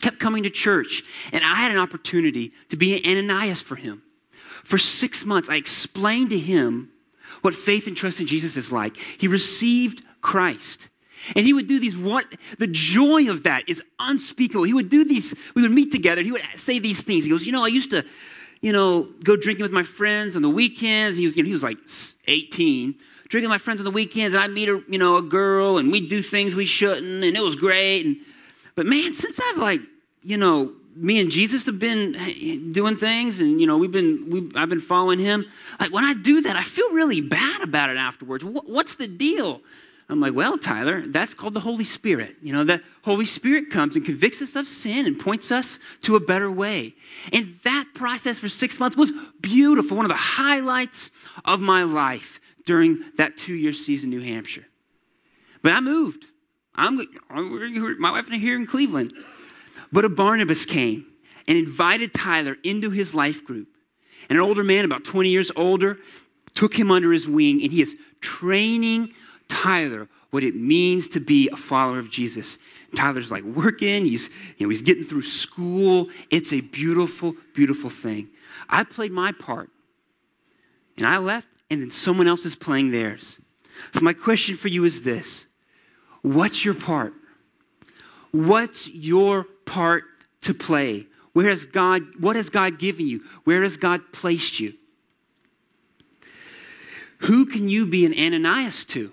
kept 0.00 0.18
coming 0.18 0.42
to 0.42 0.50
church. 0.50 1.02
And 1.32 1.42
I 1.44 1.56
had 1.56 1.70
an 1.70 1.78
opportunity 1.78 2.52
to 2.68 2.76
be 2.76 2.96
an 2.96 3.18
Ananias 3.18 3.62
for 3.62 3.76
him. 3.76 4.02
For 4.30 4.78
six 4.78 5.24
months, 5.24 5.48
I 5.48 5.56
explained 5.56 6.30
to 6.30 6.38
him 6.38 6.90
what 7.40 7.54
faith 7.54 7.86
and 7.86 7.96
trust 7.96 8.20
in 8.20 8.26
Jesus 8.26 8.56
is 8.56 8.70
like. 8.70 8.96
He 8.96 9.26
received 9.26 10.02
Christ. 10.20 10.88
And 11.36 11.46
he 11.46 11.52
would 11.52 11.66
do 11.66 11.78
these, 11.78 11.96
what, 11.96 12.26
the 12.58 12.66
joy 12.66 13.30
of 13.30 13.42
that 13.44 13.68
is 13.68 13.84
unspeakable. 13.98 14.64
He 14.64 14.74
would 14.74 14.88
do 14.88 15.04
these, 15.04 15.34
we 15.54 15.62
would 15.62 15.70
meet 15.70 15.92
together. 15.92 16.22
He 16.22 16.32
would 16.32 16.42
say 16.56 16.78
these 16.78 17.02
things. 17.02 17.24
He 17.24 17.30
goes, 17.30 17.46
You 17.46 17.52
know, 17.52 17.64
I 17.64 17.68
used 17.68 17.90
to, 17.90 18.04
you 18.60 18.72
know, 18.72 19.08
go 19.24 19.36
drinking 19.36 19.62
with 19.62 19.72
my 19.72 19.82
friends 19.82 20.36
on 20.36 20.42
the 20.42 20.50
weekends. 20.50 21.16
He 21.16 21.26
was, 21.26 21.36
you 21.36 21.42
know, 21.42 21.46
he 21.46 21.52
was 21.52 21.62
like 21.62 21.78
18, 22.26 22.94
drinking 23.28 23.48
with 23.48 23.54
my 23.54 23.58
friends 23.58 23.80
on 23.80 23.84
the 23.84 23.90
weekends, 23.90 24.34
and 24.34 24.42
I'd 24.42 24.50
meet 24.50 24.68
a, 24.68 24.82
you 24.88 24.98
know, 24.98 25.16
a 25.16 25.22
girl, 25.22 25.78
and 25.78 25.92
we'd 25.92 26.08
do 26.08 26.22
things 26.22 26.54
we 26.54 26.66
shouldn't, 26.66 27.24
and 27.24 27.36
it 27.36 27.42
was 27.42 27.56
great. 27.56 28.06
And 28.06 28.16
but 28.74 28.86
man, 28.86 29.14
since 29.14 29.40
I've 29.40 29.58
like, 29.58 29.80
you 30.22 30.36
know, 30.36 30.72
me 30.96 31.20
and 31.20 31.30
Jesus 31.30 31.66
have 31.66 31.78
been 31.78 32.14
eh, 32.16 32.58
doing 32.72 32.96
things 32.96 33.40
and 33.40 33.60
you 33.60 33.66
know 33.66 33.78
we've 33.78 33.90
been 33.90 34.28
we 34.28 34.50
I've 34.54 34.68
been 34.68 34.80
following 34.80 35.18
him 35.18 35.46
like 35.78 35.92
when 35.92 36.04
I 36.04 36.14
do 36.14 36.42
that 36.42 36.56
I 36.56 36.62
feel 36.62 36.92
really 36.92 37.20
bad 37.20 37.62
about 37.62 37.90
it 37.90 37.96
afterwards 37.96 38.44
What, 38.44 38.68
what's 38.68 38.96
the 38.96 39.08
deal 39.08 39.60
I'm 40.10 40.20
like, 40.20 40.34
well, 40.34 40.58
Tyler, 40.58 41.02
that's 41.06 41.34
called 41.34 41.54
the 41.54 41.60
Holy 41.60 41.84
Spirit. 41.84 42.36
You 42.42 42.52
know, 42.52 42.64
the 42.64 42.82
Holy 43.02 43.24
Spirit 43.24 43.70
comes 43.70 43.94
and 43.94 44.04
convicts 44.04 44.42
us 44.42 44.56
of 44.56 44.66
sin 44.66 45.06
and 45.06 45.18
points 45.18 45.52
us 45.52 45.78
to 46.02 46.16
a 46.16 46.20
better 46.20 46.50
way. 46.50 46.94
And 47.32 47.54
that 47.62 47.86
process 47.94 48.40
for 48.40 48.48
six 48.48 48.80
months 48.80 48.96
was 48.96 49.12
beautiful, 49.40 49.96
one 49.96 50.04
of 50.04 50.10
the 50.10 50.16
highlights 50.16 51.10
of 51.44 51.60
my 51.60 51.84
life 51.84 52.40
during 52.66 52.98
that 53.18 53.36
two 53.36 53.54
year 53.54 53.72
season 53.72 54.12
in 54.12 54.18
New 54.18 54.24
Hampshire. 54.24 54.66
But 55.62 55.72
I 55.72 55.80
moved. 55.80 56.24
I'm, 56.74 56.96
my 56.96 58.10
wife 58.10 58.26
and 58.26 58.34
I 58.34 58.36
are 58.36 58.40
here 58.40 58.56
in 58.56 58.66
Cleveland. 58.66 59.12
But 59.92 60.04
a 60.04 60.08
Barnabas 60.08 60.66
came 60.66 61.06
and 61.46 61.56
invited 61.56 62.14
Tyler 62.14 62.56
into 62.64 62.90
his 62.90 63.14
life 63.14 63.44
group. 63.44 63.68
And 64.28 64.38
an 64.38 64.44
older 64.44 64.64
man, 64.64 64.84
about 64.84 65.04
20 65.04 65.28
years 65.28 65.52
older, 65.54 65.98
took 66.54 66.74
him 66.76 66.90
under 66.90 67.12
his 67.12 67.28
wing 67.28 67.62
and 67.62 67.72
he 67.72 67.80
is 67.80 67.96
training 68.20 69.12
Tyler 69.50 70.08
what 70.30 70.42
it 70.42 70.54
means 70.54 71.08
to 71.08 71.20
be 71.20 71.48
a 71.50 71.56
follower 71.56 71.98
of 71.98 72.08
Jesus. 72.08 72.58
Tyler's 72.96 73.30
like 73.30 73.42
working, 73.42 74.04
he's, 74.04 74.30
you 74.56 74.66
know, 74.66 74.70
he's 74.70 74.82
getting 74.82 75.04
through 75.04 75.22
school. 75.22 76.08
It's 76.30 76.52
a 76.52 76.60
beautiful, 76.60 77.34
beautiful 77.52 77.90
thing. 77.90 78.28
I 78.68 78.84
played 78.84 79.12
my 79.12 79.32
part 79.32 79.70
and 80.96 81.06
I 81.06 81.18
left, 81.18 81.48
and 81.70 81.82
then 81.82 81.90
someone 81.90 82.28
else 82.28 82.44
is 82.44 82.54
playing 82.54 82.90
theirs. 82.90 83.40
So, 83.92 84.00
my 84.02 84.12
question 84.12 84.56
for 84.56 84.68
you 84.68 84.84
is 84.84 85.02
this 85.02 85.46
What's 86.22 86.64
your 86.64 86.74
part? 86.74 87.14
What's 88.32 88.92
your 88.94 89.44
part 89.64 90.04
to 90.42 90.54
play? 90.54 91.06
Where 91.32 91.48
has 91.48 91.64
God, 91.64 92.02
what 92.18 92.36
has 92.36 92.50
God 92.50 92.78
given 92.78 93.06
you? 93.06 93.24
Where 93.44 93.62
has 93.62 93.76
God 93.76 94.12
placed 94.12 94.60
you? 94.60 94.74
Who 97.18 97.46
can 97.46 97.68
you 97.68 97.86
be 97.86 98.04
an 98.06 98.14
Ananias 98.14 98.84
to? 98.86 99.12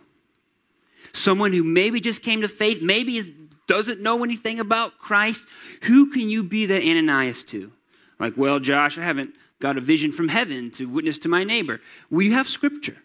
Someone 1.27 1.51
who 1.51 1.61
maybe 1.61 1.99
just 1.99 2.23
came 2.23 2.39
to 2.39 2.47
faith, 2.47 2.81
maybe 2.81 3.17
is, 3.17 3.29
doesn't 3.67 3.99
know 3.99 4.23
anything 4.23 4.61
about 4.61 4.97
Christ. 4.97 5.43
Who 5.83 6.09
can 6.09 6.29
you 6.29 6.41
be 6.41 6.67
that 6.67 6.81
Ananias 6.81 7.43
to? 7.51 7.69
Like, 8.17 8.37
well, 8.37 8.61
Josh, 8.61 8.97
I 8.97 9.01
haven't 9.01 9.31
got 9.59 9.77
a 9.77 9.81
vision 9.81 10.13
from 10.13 10.29
heaven 10.29 10.71
to 10.71 10.87
witness 10.87 11.17
to 11.17 11.27
my 11.27 11.43
neighbor. 11.43 11.81
We 12.09 12.31
have 12.31 12.47
scripture. 12.47 12.95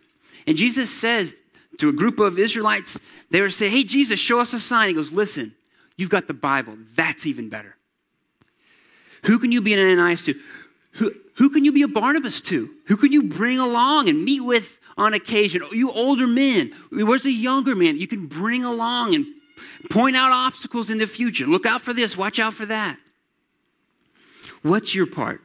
And 0.47 0.57
Jesus 0.57 0.89
says 0.89 1.35
to 1.79 1.89
a 1.89 1.93
group 1.93 2.21
of 2.21 2.39
Israelites, 2.39 3.01
they 3.33 3.41
were 3.41 3.51
saying, 3.51 3.73
Hey, 3.73 3.83
Jesus, 3.83 4.21
show 4.21 4.39
us 4.39 4.53
a 4.53 4.61
sign. 4.61 4.91
He 4.91 4.95
goes, 4.95 5.11
Listen, 5.11 5.53
you've 5.97 6.09
got 6.09 6.29
the 6.29 6.33
Bible. 6.33 6.77
That's 6.95 7.27
even 7.27 7.49
better. 7.49 7.75
Who 9.25 9.41
can 9.41 9.51
you 9.51 9.61
be 9.61 9.75
an 9.75 9.81
Ananias 9.81 10.23
to? 10.27 10.35
Who, 10.93 11.11
who 11.39 11.51
can 11.51 11.65
you 11.65 11.73
be 11.73 11.83
a 11.83 11.89
Barnabas 11.89 12.41
to? 12.43 12.71
Who 12.87 12.97
can 12.97 13.11
you 13.11 13.25
bring 13.25 13.59
along 13.59 14.09
and 14.09 14.25
meet 14.25 14.43
with 14.43 14.79
on 14.97 15.15
occasion? 15.15 15.63
You 15.73 15.91
older 15.93 16.27
men, 16.27 16.73
where's 16.91 17.23
the 17.23 17.33
younger 17.33 17.75
man 17.75 17.97
you 17.97 18.07
can 18.07 18.27
bring 18.27 18.65
along 18.65 19.15
and 19.15 19.27
point 19.91 20.17
out 20.17 20.33
obstacles 20.33 20.91
in 20.91 20.99
the 20.99 21.07
future? 21.07 21.47
Look 21.47 21.67
out 21.67 21.81
for 21.81 21.93
this, 21.93 22.17
watch 22.17 22.39
out 22.39 22.55
for 22.55 22.67
that. 22.67 22.99
What's 24.63 24.95
your 24.95 25.07
part? 25.07 25.41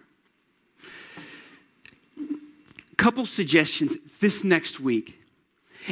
Couple 2.98 3.26
suggestions 3.26 3.98
this 4.20 4.44
next 4.44 4.80
week. 4.80 5.20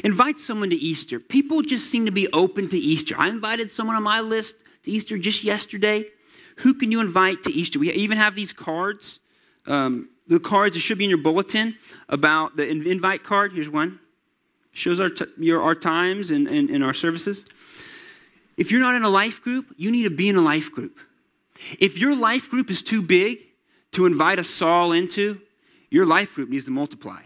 Invite 0.04 0.40
someone 0.40 0.72
to 0.72 0.76
Easter. 0.76 1.20
People 1.20 1.62
just 1.62 1.90
seem 1.90 2.06
to 2.06 2.12
be 2.12 2.28
open 2.34 2.68
to 2.70 2.78
Easter. 2.78 3.16
I 3.18 3.30
invited 3.30 3.70
someone 3.70 3.96
on 3.96 4.04
my 4.04 4.22
list 4.22 4.58
to 4.84 4.92
Easter 4.92 5.18
just 5.18 5.44
yesterday. 5.44 6.04
Who 6.58 6.74
can 6.74 6.92
you 6.92 7.00
invite 7.00 7.44
to 7.44 7.52
Easter? 7.52 7.80
We 7.80 7.92
even 7.92 8.18
have 8.18 8.36
these 8.36 8.54
cards. 8.54 9.20
Um, 9.68 10.10
the 10.28 10.40
cards 10.40 10.76
that 10.76 10.82
should 10.82 10.98
be 10.98 11.04
in 11.04 11.10
your 11.10 11.20
bulletin 11.20 11.76
about 12.10 12.58
the 12.58 12.68
invite 12.68 13.24
card. 13.24 13.54
Here's 13.54 13.70
one. 13.70 14.00
Shows 14.74 15.00
our, 15.00 15.10
t- 15.10 15.26
your, 15.38 15.62
our 15.62 15.76
times 15.76 16.32
and, 16.32 16.48
and, 16.48 16.70
and 16.70 16.84
our 16.84 16.94
services. 16.94 17.46
If 18.58 18.72
you're 18.72 18.82
not 18.82 18.96
in 18.96 19.04
a 19.04 19.10
life 19.10 19.42
group, 19.42 19.74
you 19.78 19.92
need 19.92 20.04
to 20.04 20.16
be 20.16 20.30
in 20.30 20.36
a 20.36 20.42
life 20.42 20.72
group. 20.72 21.00
If 21.80 21.98
your 21.98 22.16
life 22.16 22.50
group 22.50 22.70
is 22.70 22.84
too 22.84 23.02
big 23.02 23.40
to 23.92 24.06
invite 24.06 24.40
a 24.40 24.44
Saul 24.44 24.92
into, 24.92 25.40
your 25.90 26.06
life 26.06 26.36
group 26.36 26.50
needs 26.50 26.66
to 26.66 26.72
multiply. 26.72 27.22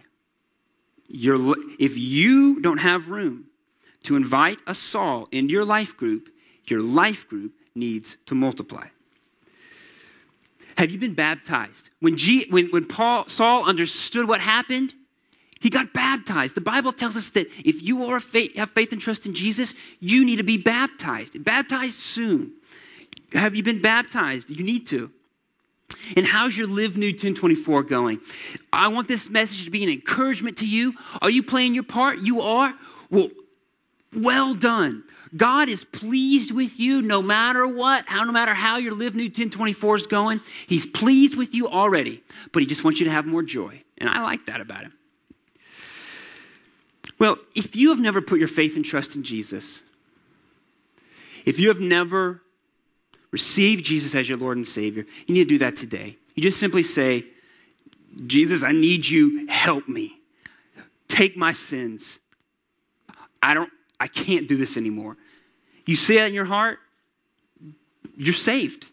Your, 1.08 1.56
if 1.80 1.98
you 1.98 2.62
don't 2.62 2.78
have 2.78 3.10
room 3.10 3.46
to 4.04 4.16
invite 4.16 4.60
a 4.68 4.76
Saul 4.76 5.28
into 5.32 5.52
your 5.52 5.66
life 5.66 5.98
group, 5.98 6.30
your 6.66 6.82
life 6.82 7.28
group 7.28 7.54
needs 7.74 8.18
to 8.28 8.36
multiply. 8.36 8.88
Have 10.80 10.92
you 10.92 10.98
been 10.98 11.14
baptized? 11.14 11.90
When, 12.00 12.16
G, 12.16 12.48
when, 12.50 12.68
when 12.68 12.86
Paul, 12.86 13.28
Saul 13.28 13.66
understood 13.66 14.30
what 14.30 14.40
happened, 14.40 14.94
he 15.60 15.70
got 15.70 15.92
baptized. 15.92 16.56
The 16.56 16.62
Bible 16.62 16.94
tells 16.94 17.18
us 17.18 17.32
that 17.32 17.48
if 17.66 17.84
you 17.84 18.06
are 18.06 18.22
faith, 18.22 18.56
have 18.56 18.72
faith 18.72 18.94
and 18.94 19.02
trust 19.02 19.26
in 19.26 19.34
Jesus, 19.34 19.76
you 20.00 20.24
need 20.24 20.38
to 20.38 20.44
be 20.44 20.56
baptized. 20.56 21.44
Baptized 21.44 21.96
soon. 21.96 22.54
Have 23.34 23.58
you 23.58 23.62
been 23.62 23.82
baptized? 23.82 24.50
You 24.50 24.64
need 24.64 24.88
to. 24.88 25.12
And 26.16 26.26
how's 26.26 26.58
your 26.58 26.68
Live 26.68 26.96
New 26.96 27.10
1024 27.10 27.84
going? 27.84 28.22
I 28.72 28.88
want 28.88 29.10
this 29.10 29.30
message 29.30 29.66
to 29.66 29.72
be 29.72 29.84
an 29.84 29.90
encouragement 29.90 30.60
to 30.60 30.66
you. 30.66 30.94
Are 31.22 31.30
you 31.30 31.44
playing 31.44 31.74
your 31.74 31.84
part? 31.84 32.20
You 32.20 32.40
are? 32.40 32.74
Well, 33.10 33.28
well 34.14 34.56
done. 34.56 35.04
God 35.36 35.70
is 35.70 35.86
pleased 35.86 36.52
with 36.52 36.80
you 36.80 37.02
no 37.02 37.22
matter 37.22 37.68
what, 37.68 38.06
how 38.08 38.24
no 38.24 38.32
matter 38.32 38.54
how 38.54 38.78
your 38.78 38.94
Live 38.94 39.16
New 39.16 39.26
1024 39.26 39.96
is 39.96 40.08
going. 40.08 40.42
He's 40.68 40.86
pleased 40.86 41.38
with 41.38 41.54
you 41.54 41.68
already, 41.68 42.24
but 42.52 42.62
he 42.62 42.66
just 42.66 42.84
wants 42.84 43.00
you 43.00 43.06
to 43.06 43.12
have 43.12 43.26
more 43.26 43.44
joy. 43.44 43.84
And 44.00 44.10
I 44.10 44.24
like 44.24 44.48
that 44.48 44.62
about 44.62 44.82
him. 44.82 44.94
Well, 47.20 47.38
if 47.54 47.76
you 47.76 47.90
have 47.90 48.00
never 48.00 48.22
put 48.22 48.40
your 48.40 48.48
faith 48.48 48.76
and 48.76 48.86
trust 48.86 49.16
in 49.16 49.24
Jesus, 49.24 49.84
if 51.46 51.60
you 51.60 51.68
have 51.68 51.82
never 51.82 52.42
received 53.32 53.86
Jesus 53.86 54.16
as 54.16 54.28
your 54.28 54.38
Lord 54.38 54.58
and 54.58 54.68
Savior, 54.68 55.06
you 55.28 55.34
need 55.36 55.44
to 55.44 55.50
do 55.50 55.58
that 55.60 55.76
today. 55.76 56.18
You 56.34 56.42
just 56.42 56.60
simply 56.60 56.84
say, 56.84 57.26
Jesus, 58.26 58.64
I 58.64 58.72
need 58.72 59.08
you, 59.08 59.48
help 59.48 59.88
me. 59.88 60.16
Take 61.08 61.38
my 61.38 61.52
sins. 61.52 62.20
I 63.44 63.54
don't 63.54 63.70
I 64.00 64.08
can't 64.08 64.48
do 64.48 64.56
this 64.58 64.78
anymore. 64.78 65.18
You 65.86 65.96
say 65.96 66.16
that 66.16 66.28
in 66.28 66.34
your 66.34 66.46
heart, 66.46 66.80
you're 68.16 68.34
saved. 68.34 68.88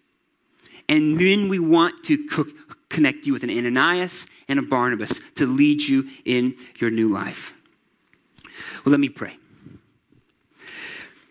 And 0.88 1.18
then 1.18 1.48
we 1.48 1.58
want 1.58 2.04
to 2.04 2.26
cook, 2.26 2.48
connect 2.88 3.26
you 3.26 3.32
with 3.32 3.42
an 3.42 3.50
Ananias 3.50 4.26
and 4.48 4.58
a 4.58 4.62
Barnabas 4.62 5.20
to 5.34 5.46
lead 5.46 5.82
you 5.82 6.08
in 6.24 6.56
your 6.78 6.90
new 6.90 7.12
life. 7.12 7.54
Well, 8.84 8.92
let 8.92 9.00
me 9.00 9.08
pray. 9.08 9.36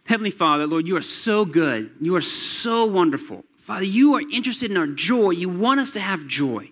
Heavenly 0.07 0.31
Father, 0.31 0.67
Lord, 0.67 0.87
you 0.87 0.97
are 0.97 1.01
so 1.01 1.45
good. 1.45 1.89
You 1.99 2.15
are 2.15 2.21
so 2.21 2.85
wonderful. 2.85 3.43
Father, 3.57 3.85
you 3.85 4.13
are 4.13 4.21
interested 4.31 4.69
in 4.69 4.77
our 4.77 4.87
joy. 4.87 5.31
You 5.31 5.49
want 5.49 5.79
us 5.79 5.93
to 5.93 5.99
have 5.99 6.27
joy. 6.27 6.69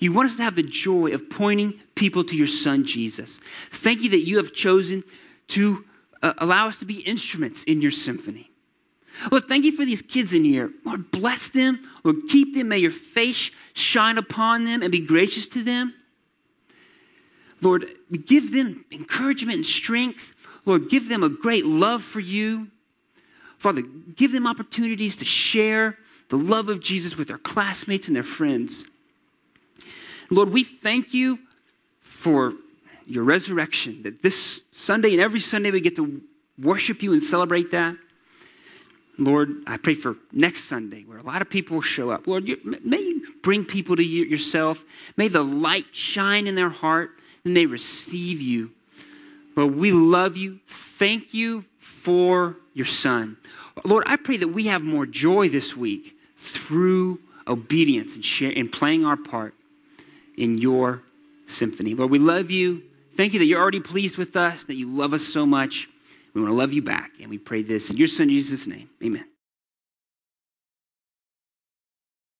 You 0.00 0.12
want 0.12 0.30
us 0.30 0.36
to 0.38 0.42
have 0.42 0.56
the 0.56 0.62
joy 0.62 1.12
of 1.12 1.30
pointing 1.30 1.74
people 1.94 2.24
to 2.24 2.36
your 2.36 2.48
Son, 2.48 2.84
Jesus. 2.84 3.38
Thank 3.38 4.02
you 4.02 4.10
that 4.10 4.26
you 4.26 4.38
have 4.38 4.52
chosen 4.52 5.04
to 5.48 5.84
uh, 6.26 6.34
allow 6.38 6.66
us 6.66 6.78
to 6.80 6.84
be 6.84 7.00
instruments 7.00 7.62
in 7.64 7.80
your 7.80 7.92
symphony. 7.92 8.50
Lord, 9.30 9.44
thank 9.44 9.64
you 9.64 9.72
for 9.72 9.84
these 9.84 10.02
kids 10.02 10.34
in 10.34 10.44
here. 10.44 10.70
Lord, 10.84 11.10
bless 11.10 11.48
them. 11.48 11.80
Lord, 12.04 12.16
keep 12.28 12.54
them. 12.54 12.68
May 12.68 12.78
your 12.78 12.90
face 12.90 13.50
shine 13.72 14.18
upon 14.18 14.64
them 14.64 14.82
and 14.82 14.90
be 14.90 15.00
gracious 15.00 15.46
to 15.48 15.62
them. 15.62 15.94
Lord, 17.62 17.86
give 18.26 18.52
them 18.52 18.84
encouragement 18.90 19.56
and 19.56 19.66
strength. 19.66 20.34
Lord, 20.64 20.90
give 20.90 21.08
them 21.08 21.22
a 21.22 21.30
great 21.30 21.64
love 21.64 22.02
for 22.02 22.20
you. 22.20 22.68
Father, 23.56 23.82
give 23.82 24.32
them 24.32 24.46
opportunities 24.46 25.16
to 25.16 25.24
share 25.24 25.96
the 26.28 26.36
love 26.36 26.68
of 26.68 26.80
Jesus 26.80 27.16
with 27.16 27.28
their 27.28 27.38
classmates 27.38 28.08
and 28.08 28.16
their 28.16 28.22
friends. 28.22 28.84
Lord, 30.28 30.50
we 30.50 30.64
thank 30.64 31.14
you 31.14 31.38
for 32.00 32.54
your 33.06 33.24
resurrection, 33.24 34.02
that 34.02 34.22
this 34.22 34.62
Sunday 34.72 35.12
and 35.12 35.20
every 35.20 35.40
Sunday 35.40 35.70
we 35.70 35.80
get 35.80 35.96
to 35.96 36.20
worship 36.58 37.02
you 37.02 37.12
and 37.12 37.22
celebrate 37.22 37.70
that. 37.70 37.96
Lord, 39.18 39.62
I 39.66 39.78
pray 39.78 39.94
for 39.94 40.16
next 40.32 40.64
Sunday 40.64 41.02
where 41.02 41.18
a 41.18 41.22
lot 41.22 41.40
of 41.40 41.48
people 41.48 41.76
will 41.76 41.82
show 41.82 42.10
up. 42.10 42.26
Lord, 42.26 42.46
you, 42.46 42.58
may 42.84 43.00
you 43.00 43.34
bring 43.42 43.64
people 43.64 43.96
to 43.96 44.02
you, 44.02 44.24
yourself. 44.24 44.84
May 45.16 45.28
the 45.28 45.42
light 45.42 45.86
shine 45.92 46.46
in 46.46 46.54
their 46.54 46.68
heart 46.68 47.10
and 47.44 47.56
they 47.56 47.64
receive 47.66 48.42
you. 48.42 48.72
Lord, 49.54 49.74
we 49.74 49.90
love 49.90 50.36
you. 50.36 50.60
Thank 50.66 51.32
you 51.32 51.64
for 51.78 52.56
your 52.74 52.86
son. 52.86 53.38
Lord, 53.84 54.04
I 54.06 54.16
pray 54.16 54.36
that 54.36 54.48
we 54.48 54.66
have 54.66 54.82
more 54.82 55.06
joy 55.06 55.48
this 55.48 55.74
week 55.76 56.18
through 56.36 57.20
obedience 57.48 58.16
and, 58.16 58.24
share, 58.24 58.52
and 58.54 58.70
playing 58.70 59.06
our 59.06 59.16
part 59.16 59.54
in 60.36 60.58
your 60.58 61.02
symphony. 61.46 61.94
Lord, 61.94 62.10
we 62.10 62.18
love 62.18 62.50
you. 62.50 62.82
Thank 63.16 63.32
you 63.32 63.38
that 63.38 63.46
you're 63.46 63.60
already 63.60 63.80
pleased 63.80 64.18
with 64.18 64.36
us, 64.36 64.64
that 64.64 64.74
you 64.74 64.88
love 64.88 65.14
us 65.14 65.24
so 65.24 65.46
much. 65.46 65.88
We 66.34 66.42
want 66.42 66.52
to 66.52 66.56
love 66.56 66.72
you 66.74 66.82
back. 66.82 67.12
And 67.20 67.30
we 67.30 67.38
pray 67.38 67.62
this 67.62 67.90
in 67.90 67.96
your 67.96 68.08
son 68.08 68.28
Jesus' 68.28 68.66
name. 68.66 68.90
Amen. 69.02 69.24